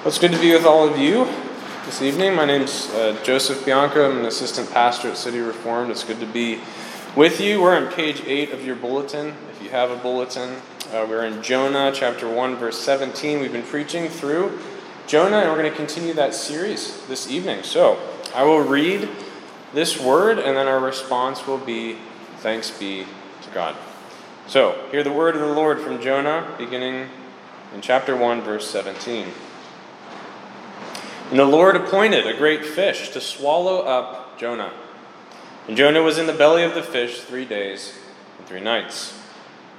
Well, 0.00 0.08
it's 0.08 0.18
good 0.18 0.32
to 0.32 0.40
be 0.40 0.54
with 0.54 0.64
all 0.64 0.88
of 0.88 0.98
you 0.98 1.26
this 1.84 2.00
evening. 2.00 2.34
My 2.34 2.46
name's 2.46 2.88
uh, 2.94 3.20
Joseph 3.22 3.66
Bianca. 3.66 4.06
I'm 4.06 4.20
an 4.20 4.24
assistant 4.24 4.70
pastor 4.70 5.10
at 5.10 5.18
City 5.18 5.40
Reformed. 5.40 5.90
It's 5.90 6.04
good 6.04 6.20
to 6.20 6.26
be 6.26 6.58
with 7.14 7.38
you. 7.38 7.60
We're 7.60 7.76
on 7.76 7.92
page 7.92 8.22
8 8.24 8.52
of 8.52 8.64
your 8.64 8.76
bulletin, 8.76 9.34
if 9.50 9.62
you 9.62 9.68
have 9.68 9.90
a 9.90 9.96
bulletin. 9.96 10.54
Uh, 10.90 11.04
we're 11.06 11.26
in 11.26 11.42
Jonah 11.42 11.92
chapter 11.94 12.26
1, 12.26 12.56
verse 12.56 12.78
17. 12.78 13.40
We've 13.40 13.52
been 13.52 13.62
preaching 13.62 14.08
through 14.08 14.58
Jonah, 15.06 15.40
and 15.40 15.50
we're 15.50 15.58
going 15.58 15.70
to 15.70 15.76
continue 15.76 16.14
that 16.14 16.32
series 16.32 17.06
this 17.06 17.30
evening. 17.30 17.62
So 17.62 17.98
I 18.34 18.44
will 18.44 18.62
read 18.62 19.06
this 19.74 20.00
word, 20.00 20.38
and 20.38 20.56
then 20.56 20.66
our 20.66 20.80
response 20.80 21.46
will 21.46 21.58
be 21.58 21.98
thanks 22.38 22.70
be 22.70 23.04
to 23.42 23.50
God. 23.52 23.76
So, 24.46 24.82
hear 24.90 25.02
the 25.02 25.12
word 25.12 25.34
of 25.34 25.42
the 25.42 25.52
Lord 25.52 25.78
from 25.78 26.00
Jonah, 26.00 26.54
beginning 26.56 27.10
in 27.74 27.82
chapter 27.82 28.16
1, 28.16 28.40
verse 28.40 28.66
17. 28.70 29.28
And 31.30 31.38
the 31.38 31.44
Lord 31.44 31.76
appointed 31.76 32.26
a 32.26 32.36
great 32.36 32.64
fish 32.64 33.10
to 33.10 33.20
swallow 33.20 33.82
up 33.82 34.36
Jonah. 34.36 34.72
And 35.68 35.76
Jonah 35.76 36.02
was 36.02 36.18
in 36.18 36.26
the 36.26 36.32
belly 36.32 36.64
of 36.64 36.74
the 36.74 36.82
fish 36.82 37.20
three 37.20 37.44
days 37.44 37.96
and 38.36 38.48
three 38.48 38.60
nights. 38.60 39.16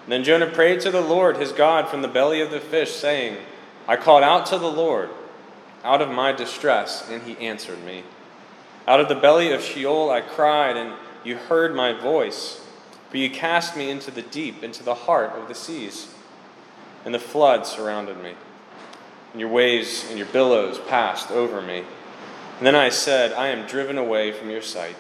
And 0.04 0.14
then 0.14 0.24
Jonah 0.24 0.48
prayed 0.48 0.80
to 0.80 0.92
the 0.92 1.02
Lord 1.02 1.36
his 1.36 1.52
God 1.52 1.90
from 1.90 2.02
the 2.02 2.08
belly 2.08 2.40
of 2.40 2.52
the 2.52 2.62
fish, 2.62 2.92
saying, 2.92 3.36
I 3.86 3.98
called 3.98 4.24
out 4.24 4.46
to 4.46 4.58
the 4.58 4.72
Lord 4.72 5.10
out 5.84 6.02
of 6.02 6.10
my 6.10 6.32
distress, 6.32 7.10
and 7.10 7.24
he 7.24 7.38
answered 7.46 7.84
me. 7.84 8.04
Out 8.88 9.02
of 9.02 9.10
the 9.10 9.16
belly 9.16 9.52
of 9.52 9.62
Sheol 9.62 10.10
I 10.10 10.22
cried, 10.22 10.78
and 10.78 10.94
you 11.26 11.36
heard 11.36 11.76
my 11.76 11.92
voice. 11.92 12.66
For 13.10 13.18
you 13.18 13.30
cast 13.30 13.76
me 13.76 13.90
into 13.90 14.10
the 14.10 14.22
deep, 14.22 14.64
into 14.64 14.84
the 14.84 14.96
heart 14.96 15.32
of 15.32 15.50
the 15.50 15.56
seas, 15.56 16.14
and 17.04 17.14
the 17.14 17.20
flood 17.20 17.66
surrounded 17.66 18.24
me 18.24 18.36
and 19.32 19.40
your 19.40 19.50
waves 19.50 20.06
and 20.10 20.18
your 20.18 20.28
billows 20.28 20.80
passed 20.80 21.32
over 21.32 21.62
me. 21.62 21.84
And 22.58 22.68
then 22.68 22.76
I 22.76 22.90
said, 22.90 23.34
I 23.34 23.48
am 23.48 23.68
driven 23.68 23.98
away 23.98 24.32
from 24.32 24.50
your 24.50 24.62
sight. 24.62 24.96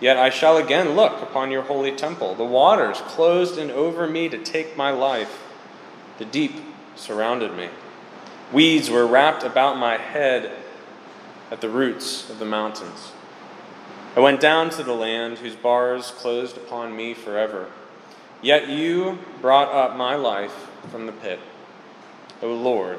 Yet 0.00 0.16
I 0.16 0.30
shall 0.30 0.56
again 0.56 0.96
look 0.96 1.22
upon 1.22 1.50
your 1.50 1.62
holy 1.62 1.92
temple. 1.92 2.34
The 2.34 2.44
waters 2.44 3.00
closed 3.02 3.58
in 3.58 3.70
over 3.70 4.06
me 4.06 4.28
to 4.30 4.42
take 4.42 4.76
my 4.76 4.90
life. 4.90 5.42
The 6.18 6.24
deep 6.24 6.52
surrounded 6.96 7.54
me. 7.56 7.68
Weeds 8.52 8.90
were 8.90 9.06
wrapped 9.06 9.44
about 9.44 9.76
my 9.76 9.98
head 9.98 10.52
at 11.50 11.60
the 11.60 11.68
roots 11.68 12.28
of 12.30 12.38
the 12.38 12.44
mountains. 12.44 13.12
I 14.16 14.20
went 14.20 14.40
down 14.40 14.70
to 14.70 14.82
the 14.82 14.94
land 14.94 15.38
whose 15.38 15.54
bars 15.54 16.10
closed 16.10 16.56
upon 16.56 16.96
me 16.96 17.14
forever. 17.14 17.70
Yet 18.42 18.68
you 18.68 19.18
brought 19.40 19.68
up 19.68 19.96
my 19.96 20.14
life 20.14 20.68
from 20.90 21.06
the 21.06 21.12
pit. 21.12 21.38
O 22.42 22.52
Lord, 22.52 22.98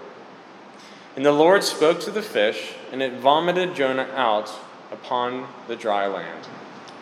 And 1.15 1.25
the 1.25 1.31
Lord 1.31 1.63
spoke 1.63 1.99
to 2.01 2.11
the 2.11 2.21
fish, 2.21 2.73
and 2.91 3.01
it 3.01 3.19
vomited 3.19 3.75
Jonah 3.75 4.09
out 4.15 4.49
upon 4.91 5.47
the 5.67 5.75
dry 5.75 6.07
land. 6.07 6.47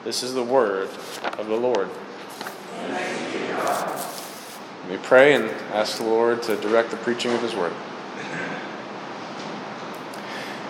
This 0.03 0.23
is 0.23 0.33
the 0.33 0.43
word 0.43 0.89
of 1.37 1.47
the 1.47 1.55
Lord. 1.55 1.89
Me 4.89 4.97
pray 5.03 5.35
and 5.35 5.45
ask 5.73 5.99
the 5.99 6.03
Lord 6.03 6.41
to 6.43 6.55
direct 6.55 6.89
the 6.89 6.97
preaching 6.97 7.31
of 7.31 7.41
his 7.43 7.53
word. 7.53 7.73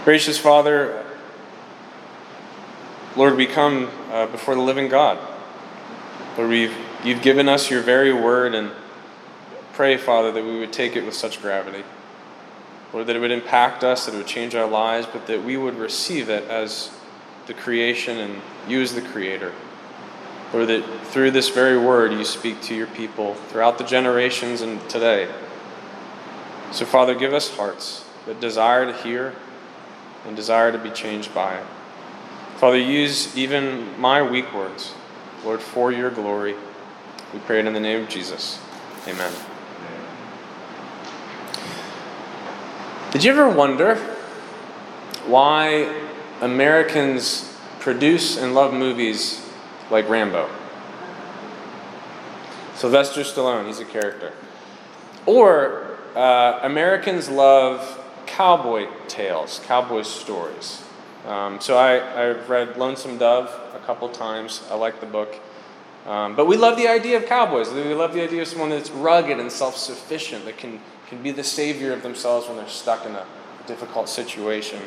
Gracious 0.04 0.38
Father, 0.38 1.06
Lord, 3.16 3.38
we 3.38 3.46
come 3.46 3.90
uh, 4.12 4.26
before 4.28 4.56
the 4.56 4.62
living 4.62 4.90
God. 4.90 5.18
Lord, 6.38 6.50
we've, 6.50 6.76
you've 7.06 7.22
given 7.22 7.48
us 7.48 7.70
your 7.70 7.82
very 7.82 8.12
word, 8.12 8.54
and 8.54 8.72
pray, 9.74 9.96
Father, 9.96 10.32
that 10.34 10.44
we 10.44 10.60
would 10.60 10.74
take 10.74 10.98
it 10.98 11.06
with 11.06 11.14
such 11.14 11.42
gravity. 11.42 11.84
Lord, 12.92 13.08
that 13.08 13.16
it 13.16 13.20
would 13.20 13.32
impact 13.32 13.84
us, 13.84 14.06
that 14.06 14.16
it 14.16 14.18
would 14.18 14.28
change 14.28 14.56
our 14.56 14.68
lives, 14.68 15.08
but 15.12 15.28
that 15.28 15.44
we 15.44 15.58
would 15.58 15.76
receive 15.76 16.30
it 16.30 16.44
as 16.50 16.92
the 17.48 17.54
creation 17.54 18.18
and 18.18 18.42
you 18.68 18.82
as 18.82 18.94
the 18.94 19.02
creator. 19.02 19.54
Lord, 20.54 20.68
that 20.70 20.84
through 21.08 21.32
this 21.32 21.50
very 21.50 21.78
word 21.78 22.12
you 22.12 22.26
speak 22.26 22.62
to 22.64 22.76
your 22.76 22.88
people 22.88 23.36
throughout 23.50 23.78
the 23.78 23.84
generations 23.84 24.62
and 24.62 24.88
today. 24.90 25.30
So, 26.72 26.86
Father, 26.86 27.14
give 27.16 27.34
us 27.34 27.56
hearts 27.56 28.06
that 28.26 28.40
desire 28.40 28.86
to 28.86 28.94
hear 28.94 29.34
and 30.26 30.36
desire 30.36 30.72
to 30.72 30.78
be 30.78 30.90
changed 30.90 31.34
by 31.34 31.56
it. 31.56 31.66
Father, 32.58 32.78
use 32.78 33.36
even 33.38 34.00
my 34.00 34.22
weak 34.22 34.54
words, 34.54 34.94
Lord, 35.44 35.62
for 35.62 35.92
your 35.92 36.10
glory. 36.10 36.56
We 37.34 37.40
pray 37.40 37.60
it 37.60 37.66
in 37.66 37.74
the 37.74 37.80
name 37.80 38.04
of 38.04 38.10
Jesus. 38.10 38.60
Amen. 39.08 39.34
Did 43.12 43.24
you 43.24 43.32
ever 43.32 43.50
wonder 43.50 43.96
why 45.26 45.92
Americans 46.42 47.58
produce 47.80 48.38
and 48.38 48.54
love 48.54 48.72
movies 48.72 49.50
like 49.90 50.08
Rambo? 50.08 50.48
Sylvester 52.76 53.22
Stallone, 53.22 53.66
he's 53.66 53.80
a 53.80 53.86
character. 53.86 54.34
Or 55.26 55.98
uh, 56.16 56.60
Americans 56.62 57.30
love 57.30 58.00
cowboy 58.28 58.88
tales, 59.08 59.60
cowboy 59.66 60.04
stories. 60.04 60.84
Um, 61.26 61.60
so 61.60 61.78
I, 61.78 62.30
I've 62.30 62.48
read 62.48 62.78
Lonesome 62.78 63.18
Dove 63.18 63.50
a 63.74 63.80
couple 63.88 64.08
times. 64.10 64.62
I 64.70 64.76
like 64.76 65.00
the 65.00 65.08
book. 65.08 65.36
Um, 66.06 66.36
but 66.36 66.46
we 66.46 66.58
love 66.58 66.78
the 66.78 66.88
idea 66.88 67.18
of 67.18 67.26
cowboys. 67.26 67.72
We 67.72 67.96
love 67.96 68.14
the 68.14 68.22
idea 68.22 68.44
of 68.44 68.48
someone 68.48 68.70
that's 68.70 68.92
rugged 68.92 69.40
and 69.40 69.52
self 69.52 69.76
sufficient, 69.76 70.46
that 70.46 70.60
can 70.60 70.80
can 71.10 71.22
be 71.24 71.32
the 71.32 71.44
savior 71.44 71.92
of 71.92 72.04
themselves 72.04 72.48
when 72.48 72.56
they're 72.56 72.70
stuck 72.70 73.06
in 73.06 73.16
a 73.16 73.26
difficult 73.66 74.08
situation. 74.08 74.80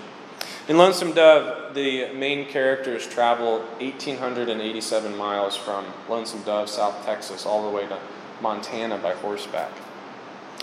In 0.69 0.79
Lonesome 0.79 1.13
Dove, 1.13 1.75
the 1.75 2.13
main 2.15 2.49
characters 2.49 3.07
travel 3.07 3.59
1,887 3.81 5.17
miles 5.17 5.57
from 5.57 5.85
Lonesome 6.09 6.43
Dove, 6.43 6.69
South 6.69 7.05
Texas, 7.05 7.45
all 7.45 7.69
the 7.69 7.77
way 7.77 7.87
to 7.89 7.99
Montana 8.41 8.97
by 8.99 9.13
horseback. 9.15 9.73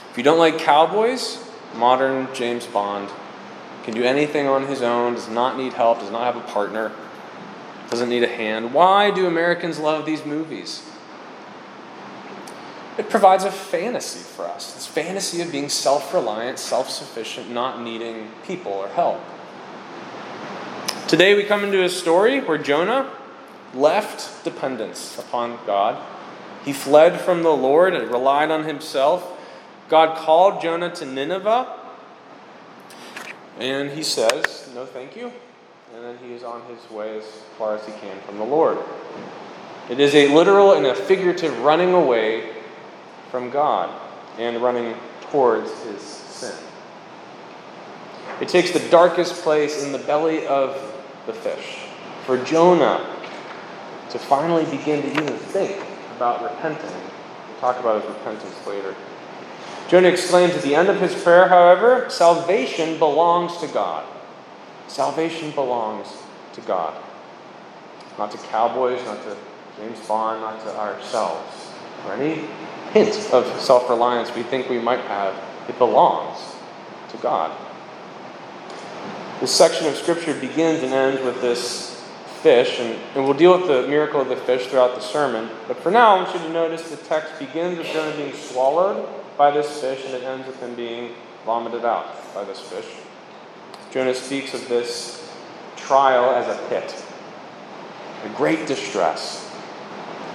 If 0.10 0.18
you 0.18 0.24
don't 0.24 0.40
like 0.40 0.58
cowboys, 0.58 1.46
modern 1.76 2.34
James 2.34 2.66
Bond 2.66 3.10
can 3.84 3.94
do 3.94 4.04
anything 4.04 4.48
on 4.48 4.68
his 4.68 4.82
own, 4.82 5.16
does 5.16 5.30
not 5.30 5.58
need 5.58 5.74
help, 5.74 6.00
does 6.00 6.12
not 6.12 6.24
have 6.24 6.42
a 6.42 6.48
partner, 6.48 6.94
doesn't 7.90 8.10
need 8.10 8.24
a 8.24 8.28
hand. 8.28 8.74
Why 8.74 9.12
do 9.12 9.28
Americans 9.28 9.80
love 9.80 10.06
these 10.06 10.26
movies? 10.26 10.89
It 13.00 13.10
provides 13.10 13.46
a 13.46 13.52
fantasy 13.52 14.20
for 14.20 14.44
us 14.46 14.74
this 14.74 14.86
fantasy 14.86 15.42
of 15.42 15.50
being 15.54 15.70
self 15.70 16.14
reliant, 16.14 16.60
self 16.60 16.90
sufficient, 16.90 17.50
not 17.50 17.82
needing 17.82 18.30
people 18.46 18.74
or 18.74 18.90
help. 18.90 19.22
Today 21.08 21.34
we 21.34 21.46
come 21.46 21.64
into 21.64 21.82
a 21.82 21.90
story 21.90 22.42
where 22.42 22.58
Jonah 22.58 23.10
left 23.74 24.44
dependence 24.44 25.18
upon 25.18 25.58
God. 25.66 26.06
He 26.66 26.74
fled 26.74 27.22
from 27.22 27.42
the 27.42 27.56
Lord 27.56 27.94
and 27.94 28.12
relied 28.12 28.52
on 28.52 28.66
himself. 28.66 29.38
God 29.88 30.18
called 30.18 30.62
Jonah 30.62 30.94
to 30.96 31.06
Nineveh, 31.06 31.74
and 33.60 33.92
he 33.92 34.04
says, 34.04 34.70
No, 34.76 34.86
thank 34.86 35.16
you. 35.16 35.32
And 35.96 36.04
then 36.04 36.18
he 36.22 36.34
is 36.34 36.44
on 36.44 36.62
his 36.66 36.92
way 36.92 37.18
as 37.18 37.24
far 37.58 37.76
as 37.78 37.86
he 37.86 37.94
can 37.94 38.20
from 38.22 38.38
the 38.38 38.44
Lord. 38.44 38.78
It 39.90 40.02
is 40.02 40.14
a 40.14 40.28
literal 40.36 40.74
and 40.74 40.86
a 40.86 40.94
figurative 40.94 41.58
running 41.62 41.94
away 41.94 42.58
from 43.32 43.50
God 43.50 43.90
and 44.38 44.62
running 44.62 44.96
towards 45.32 45.72
his 45.84 46.02
sin. 46.02 46.56
It 48.42 48.48
takes 48.48 48.72
the 48.72 48.88
darkest 48.90 49.42
place 49.44 49.84
in 49.84 49.92
the 49.92 50.00
belly 50.00 50.48
of 50.48 50.96
the 51.26 51.34
fish 51.34 51.80
for 52.26 52.38
Jonah 52.44 53.16
to 54.10 54.20
finally 54.20 54.66
begin 54.66 55.02
to 55.02 55.10
even 55.10 55.38
think 55.38 55.84
about 56.16 56.44
repenting. 56.44 56.90
We'll 56.90 57.60
talk 57.60 57.80
about 57.80 58.02
his 58.02 58.10
repentance 58.10 58.68
later. 58.68 58.96
Jonah 59.88 60.10
exclaims 60.10 60.54
at 60.54 60.62
the 60.62 60.76
end 60.76 60.90
of 60.90 61.00
his 61.00 61.16
prayer, 61.16 61.48
however, 61.48 62.10
salvation 62.10 63.00
belongs 63.00 63.58
to 63.58 63.68
God. 63.68 64.06
Salvation 64.88 65.52
belongs 65.52 66.08
to 66.54 66.62
God. 66.62 66.96
Not 68.18 68.32
to 68.32 68.38
cowboys, 68.38 69.04
not 69.06 69.24
to 69.24 69.36
James 69.78 70.00
Bond, 70.08 70.42
not 70.42 70.62
to 70.64 70.78
ourselves, 70.78 71.72
or 72.06 72.14
any 72.14 72.48
hint 72.92 73.34
of 73.34 73.60
self 73.62 73.90
reliance 73.90 74.34
we 74.36 74.44
think 74.44 74.70
we 74.70 74.80
might 74.80 75.02
have, 75.02 75.36
it 75.68 75.78
belongs 75.78 76.56
to 77.10 77.18
God. 77.18 77.56
This 79.40 79.52
section 79.56 79.88
of 79.88 79.96
Scripture 79.96 80.34
begins 80.34 80.84
and 80.84 80.94
ends 80.94 81.22
with 81.24 81.42
this 81.42 81.90
fish, 82.42 82.80
and, 82.80 83.00
and 83.16 83.24
we'll 83.24 83.34
deal 83.34 83.58
with 83.58 83.68
the 83.68 83.88
miracle 83.88 84.22
of 84.22 84.28
the 84.28 84.36
fish 84.36 84.68
throughout 84.68 84.96
the 84.96 85.02
sermon. 85.02 85.50
But 85.68 85.78
for 85.78 85.92
now, 85.92 86.16
I 86.16 86.24
want 86.24 86.36
you 86.36 86.42
to 86.42 86.54
notice 86.54 86.90
the 86.90 86.98
text 86.98 87.38
begins 87.40 87.78
with 87.78 87.88
Jonah 87.88 88.16
being 88.16 88.34
swallowed 88.34 89.08
by 89.38 89.52
this 89.52 89.80
fish, 89.80 90.04
and 90.06 90.14
it 90.14 90.24
ends 90.24 90.48
with 90.48 90.60
him 90.60 90.76
being 90.76 91.14
vomited 91.46 91.86
out 91.86 92.34
by 92.34 92.44
this 92.44 92.60
fish. 92.60 92.86
Jonah 93.92 94.14
speaks 94.14 94.54
of 94.54 94.68
this 94.68 95.34
trial 95.76 96.32
as 96.36 96.48
a 96.48 96.62
pit, 96.70 97.04
a 98.26 98.30
great 98.38 98.68
distress. 98.68 99.46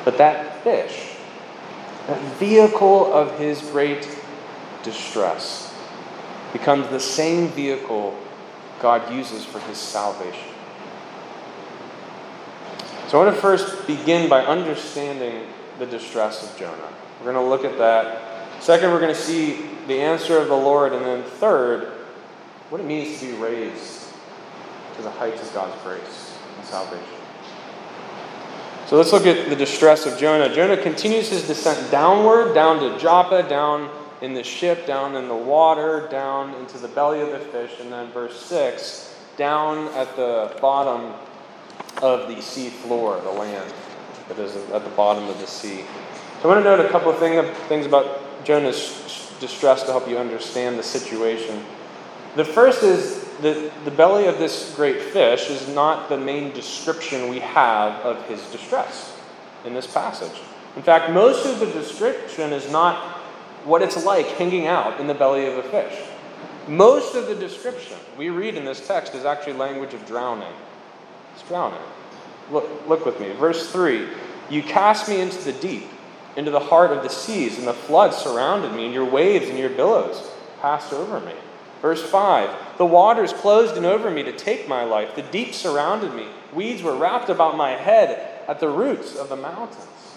But 0.05 0.19
that 0.19 0.63
fish, 0.65 1.14
that 2.07 2.21
vehicle 2.37 3.13
of 3.13 3.39
his 3.39 3.61
great 3.71 4.09
distress, 4.83 5.75
becomes 6.53 6.89
the 6.89 7.01
same 7.01 7.49
vehicle 7.49 8.17
God 8.81 9.13
uses 9.13 9.45
for 9.45 9.59
his 9.61 9.79
salvation. 9.79 10.55
So 13.09 13.21
I 13.21 13.25
want 13.25 13.35
to 13.35 13.41
first 13.41 13.87
begin 13.87 14.29
by 14.29 14.45
understanding 14.45 15.47
the 15.79 15.87
distress 15.87 16.43
of 16.43 16.59
Jonah. 16.59 16.93
We're 17.19 17.33
going 17.33 17.45
to 17.45 17.49
look 17.49 17.65
at 17.65 17.79
that. 17.79 18.63
Second, 18.63 18.91
we're 18.91 19.01
going 19.01 19.15
to 19.15 19.21
see 19.21 19.69
the 19.87 20.01
answer 20.01 20.39
of 20.39 20.49
the 20.49 20.57
Lord. 20.57 20.93
And 20.93 21.05
then 21.05 21.23
third, 21.23 21.93
what 22.71 22.81
it 22.81 22.85
means 22.85 23.21
to 23.21 23.27
be 23.27 23.33
raised 23.35 24.09
to 24.97 25.03
the 25.03 25.11
heights 25.11 25.43
of 25.43 25.53
God's 25.55 25.81
grace 25.83 26.37
and 26.59 26.67
salvation. 26.67 27.14
So 28.95 28.99
let's 28.99 29.13
look 29.13 29.27
at 29.27 29.49
the 29.49 29.57
distress 29.57 30.07
of 30.07 30.17
Jonah. 30.17 30.55
Jonah 30.55 30.77
continues 30.77 31.29
his 31.29 31.45
descent 31.49 31.91
downward, 31.91 32.55
down 32.55 32.79
to 32.79 32.97
Joppa, 32.97 33.43
down 33.49 33.91
in 34.21 34.35
the 34.35 34.45
ship, 34.45 34.87
down 34.87 35.17
in 35.17 35.27
the 35.27 35.35
water, 35.35 36.07
down 36.13 36.55
into 36.61 36.79
the 36.79 36.87
belly 36.87 37.21
of 37.21 37.31
the 37.31 37.41
fish, 37.41 37.73
and 37.81 37.93
then 37.93 38.13
verse 38.13 38.41
6, 38.47 39.13
down 39.37 39.89
at 39.95 40.15
the 40.15 40.57
bottom 40.61 41.13
of 42.03 42.29
the 42.29 42.41
sea 42.41 42.69
floor, 42.69 43.21
the 43.23 43.33
land 43.33 43.75
that 44.29 44.39
is 44.39 44.55
at 44.55 44.85
the 44.85 44.91
bottom 44.91 45.29
of 45.29 45.41
the 45.41 45.47
sea. 45.49 45.83
So 46.41 46.45
I 46.45 46.47
want 46.47 46.61
to 46.61 46.77
note 46.77 46.79
a 46.79 46.89
couple 46.89 47.11
of 47.11 47.19
thing, 47.19 47.53
things 47.67 47.87
about 47.87 48.45
Jonah's 48.45 49.35
distress 49.41 49.83
to 49.83 49.91
help 49.91 50.09
you 50.09 50.19
understand 50.19 50.79
the 50.79 50.85
situation. 50.85 51.65
The 52.37 52.45
first 52.45 52.85
is 52.85 53.24
that 53.43 53.85
the 53.85 53.91
belly 53.91 54.27
of 54.27 54.39
this 54.39 54.75
great 54.77 55.01
fish 55.01 55.51
is 55.51 55.69
not 55.75 56.09
the 56.09 56.17
main 56.17 56.53
description 56.53 57.29
we 57.29 57.41
have 57.41 58.01
of 58.05 58.27
his 58.29 58.43
distress 58.51 59.17
in 59.65 59.75
this 59.75 59.87
passage. 59.87 60.41
In 60.77 60.83
fact, 60.83 61.11
most 61.13 61.47
of 61.47 61.61
the 61.61 61.67
description 61.67 62.53
is 62.53 62.71
not 62.71 62.97
what 63.65 63.83
it's 63.83 64.05
like 64.05 64.27
hanging 64.27 64.67
out 64.67 65.01
in 65.01 65.07
the 65.07 65.15
belly 65.15 65.47
of 65.47 65.59
a 65.59 65.63
fish. 65.63 65.99
Most 66.69 67.15
of 67.15 67.27
the 67.27 67.35
description 67.35 67.99
we 68.17 68.31
read 68.31 68.55
in 68.55 68.65
this 68.65 68.87
text 68.87 69.15
is 69.15 69.25
actually 69.25 69.55
language 69.55 69.95
of 69.95 70.07
drowning. 70.07 70.53
It's 71.35 71.47
drowning. 71.47 71.81
Look, 72.51 72.69
look 72.89 73.07
with 73.07 73.21
me. 73.21 73.33
Verse 73.33 73.71
3 73.71 74.09
You 74.51 74.63
cast 74.63 75.09
me 75.09 75.21
into 75.21 75.43
the 75.43 75.53
deep, 75.53 75.89
into 76.37 76.51
the 76.51 76.61
heart 76.61 76.91
of 76.91 77.03
the 77.03 77.09
seas, 77.09 77.59
and 77.59 77.67
the 77.67 77.75
flood 77.75 78.15
surrounded 78.15 78.73
me, 78.73 78.87
and 78.87 78.95
your 78.95 79.05
waves 79.05 79.49
and 79.49 79.59
your 79.59 79.71
billows 79.71 80.31
passed 80.61 80.93
over 80.93 81.21
me. 81.21 81.35
Verse 81.85 82.03
5 82.03 82.79
The 82.79 82.87
waters 82.87 83.35
closed 83.35 83.77
in 83.77 83.85
over 83.85 84.11
me 84.11 84.23
to 84.23 84.33
take 84.33 84.67
my 84.67 84.85
life. 84.85 85.15
The 85.15 85.21
deep 85.21 85.53
surrounded 85.53 86.15
me. 86.15 86.29
Weeds 86.55 86.83
were 86.83 86.97
wrapped 86.97 87.29
about 87.29 87.59
my 87.59 87.73
head 87.73 88.41
at 88.49 88.59
the 88.59 88.71
roots 88.71 89.15
of 89.15 89.29
the 89.29 89.37
mountains. 89.37 90.17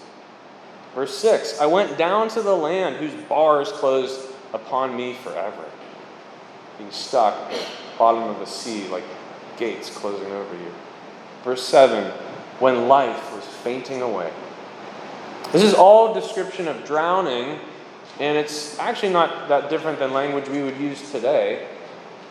Verse 0.94 1.14
6 1.18 1.60
I 1.60 1.66
went 1.66 1.98
down 1.98 2.30
to 2.30 2.40
the 2.40 2.56
land 2.56 2.96
whose 2.96 3.12
bars 3.24 3.70
closed 3.70 4.18
upon 4.54 4.96
me 4.96 5.12
forever. 5.22 5.62
Being 6.78 6.90
stuck 6.90 7.34
at 7.34 7.50
the 7.50 7.98
bottom 7.98 8.22
of 8.22 8.38
the 8.38 8.46
sea 8.46 8.88
like 8.88 9.04
gates 9.58 9.94
closing 9.94 10.32
over 10.32 10.54
you. 10.54 10.72
Verse 11.44 11.62
7 11.62 12.10
When 12.60 12.88
life 12.88 13.30
was 13.34 13.44
fainting 13.44 14.00
away. 14.00 14.32
This 15.52 15.62
is 15.62 15.74
all 15.74 16.14
description 16.14 16.66
of 16.66 16.86
drowning 16.86 17.60
and 18.20 18.36
it's 18.36 18.78
actually 18.78 19.12
not 19.12 19.48
that 19.48 19.70
different 19.70 19.98
than 19.98 20.12
language 20.12 20.48
we 20.48 20.62
would 20.62 20.76
use 20.76 21.12
today. 21.12 21.66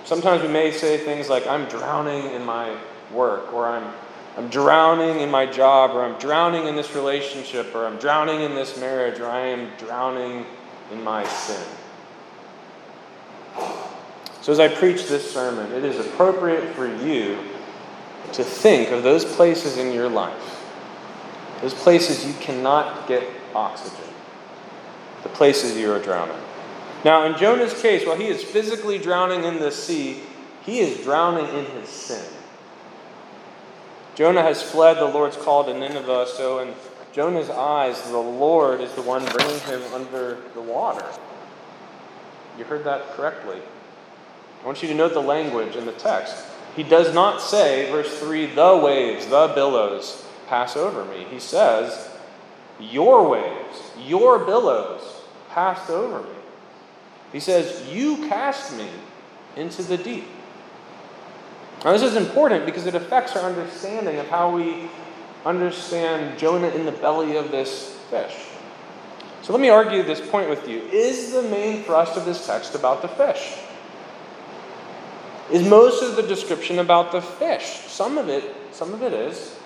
Sometimes 0.03 0.41
we 0.41 0.49
may 0.49 0.71
say 0.71 0.97
things 0.97 1.29
like, 1.29 1.47
I'm 1.47 1.65
drowning 1.65 2.33
in 2.33 2.45
my 2.45 2.75
work, 3.11 3.53
or 3.53 3.67
I'm, 3.67 3.93
I'm 4.37 4.49
drowning 4.49 5.21
in 5.21 5.31
my 5.31 5.45
job, 5.45 5.91
or 5.91 6.03
I'm 6.03 6.19
drowning 6.19 6.67
in 6.67 6.75
this 6.75 6.93
relationship, 6.93 7.73
or 7.73 7.85
I'm 7.85 7.97
drowning 7.97 8.41
in 8.41 8.53
this 8.53 8.77
marriage, 8.77 9.19
or 9.19 9.27
I 9.27 9.47
am 9.47 9.71
drowning 9.77 10.45
in 10.91 11.03
my 11.03 11.25
sin. 11.25 11.65
So, 14.41 14.51
as 14.51 14.59
I 14.59 14.69
preach 14.69 15.07
this 15.07 15.29
sermon, 15.29 15.71
it 15.73 15.83
is 15.83 16.05
appropriate 16.05 16.73
for 16.73 16.87
you 16.87 17.37
to 18.33 18.43
think 18.43 18.91
of 18.91 19.03
those 19.03 19.25
places 19.25 19.77
in 19.77 19.93
your 19.93 20.07
life, 20.07 20.63
those 21.61 21.73
places 21.73 22.25
you 22.25 22.33
cannot 22.41 23.07
get 23.07 23.23
oxygen 23.53 24.07
the 25.27 25.35
places 25.35 25.77
you 25.77 25.91
are 25.91 25.99
drowning. 25.99 26.37
Now, 27.03 27.25
in 27.25 27.37
Jonah's 27.37 27.79
case, 27.81 28.05
while 28.05 28.17
he 28.17 28.27
is 28.27 28.43
physically 28.43 28.97
drowning 28.97 29.43
in 29.43 29.59
the 29.59 29.71
sea, 29.71 30.21
he 30.65 30.79
is 30.79 31.03
drowning 31.03 31.47
in 31.47 31.65
his 31.65 31.89
sin. 31.89 32.25
Jonah 34.15 34.41
has 34.41 34.63
fled 34.63 34.97
the 34.97 35.05
Lord's 35.05 35.37
call 35.37 35.63
to 35.65 35.73
Nineveh, 35.73 36.27
so 36.27 36.59
in 36.59 36.73
Jonah's 37.13 37.49
eyes, 37.49 38.01
the 38.09 38.17
Lord 38.17 38.81
is 38.81 38.93
the 38.93 39.01
one 39.01 39.23
bringing 39.25 39.59
him 39.61 39.81
under 39.93 40.37
the 40.53 40.61
water. 40.61 41.05
You 42.57 42.63
heard 42.63 42.83
that 42.85 43.11
correctly. 43.11 43.61
I 44.61 44.65
want 44.65 44.81
you 44.81 44.87
to 44.87 44.95
note 44.95 45.13
the 45.13 45.21
language 45.21 45.75
in 45.75 45.85
the 45.85 45.91
text. 45.93 46.35
He 46.75 46.83
does 46.83 47.13
not 47.13 47.41
say, 47.41 47.91
verse 47.91 48.19
3, 48.19 48.47
the 48.47 48.79
waves, 48.83 49.27
the 49.27 49.51
billows 49.53 50.25
pass 50.47 50.75
over 50.75 51.05
me. 51.05 51.25
He 51.29 51.39
says, 51.39 52.09
your 52.79 53.27
waves, 53.27 53.91
your 54.05 54.39
billows 54.39 54.96
passed 55.57 55.89
over 55.89 56.21
me. 56.21 56.35
He 57.33 57.39
says, 57.39 57.83
You 57.91 58.27
cast 58.27 58.77
me 58.77 58.87
into 59.55 59.81
the 59.81 59.97
deep. 59.97 60.25
Now, 61.83 61.93
this 61.93 62.03
is 62.03 62.15
important 62.15 62.67
because 62.67 62.85
it 62.85 62.93
affects 62.93 63.35
our 63.35 63.49
understanding 63.49 64.17
of 64.19 64.27
how 64.27 64.55
we 64.55 64.87
understand 65.47 66.37
Jonah 66.37 66.69
in 66.69 66.85
the 66.85 66.91
belly 66.91 67.37
of 67.37 67.49
this 67.49 67.97
fish. 68.11 68.35
So 69.41 69.51
let 69.51 69.59
me 69.59 69.69
argue 69.69 70.03
this 70.03 70.21
point 70.29 70.47
with 70.47 70.67
you. 70.69 70.81
Is 70.91 71.31
the 71.31 71.41
main 71.41 71.81
thrust 71.81 72.17
of 72.17 72.25
this 72.25 72.45
text 72.45 72.75
about 72.75 73.01
the 73.01 73.07
fish? 73.07 73.57
Is 75.51 75.67
most 75.67 76.03
of 76.03 76.17
the 76.17 76.23
description 76.23 76.77
about 76.77 77.11
the 77.11 77.21
fish? 77.21 77.63
Some 77.87 78.19
of 78.19 78.29
it, 78.29 78.43
some 78.71 78.93
of 78.93 79.01
it 79.01 79.11
is. 79.11 79.57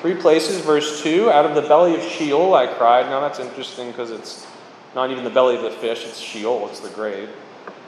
Three 0.00 0.14
places, 0.14 0.60
verse 0.60 1.02
2, 1.02 1.28
out 1.32 1.44
of 1.44 1.56
the 1.56 1.66
belly 1.66 1.96
of 1.96 2.02
Sheol 2.02 2.54
I 2.54 2.68
cried. 2.68 3.06
Now 3.06 3.18
that's 3.18 3.40
interesting 3.40 3.90
because 3.90 4.12
it's 4.12 4.46
not 4.96 5.12
even 5.12 5.22
the 5.22 5.30
belly 5.30 5.54
of 5.54 5.62
the 5.62 5.70
fish, 5.70 6.04
it's 6.04 6.18
Sheol, 6.18 6.68
it's 6.68 6.80
the 6.80 6.88
grave. 6.88 7.30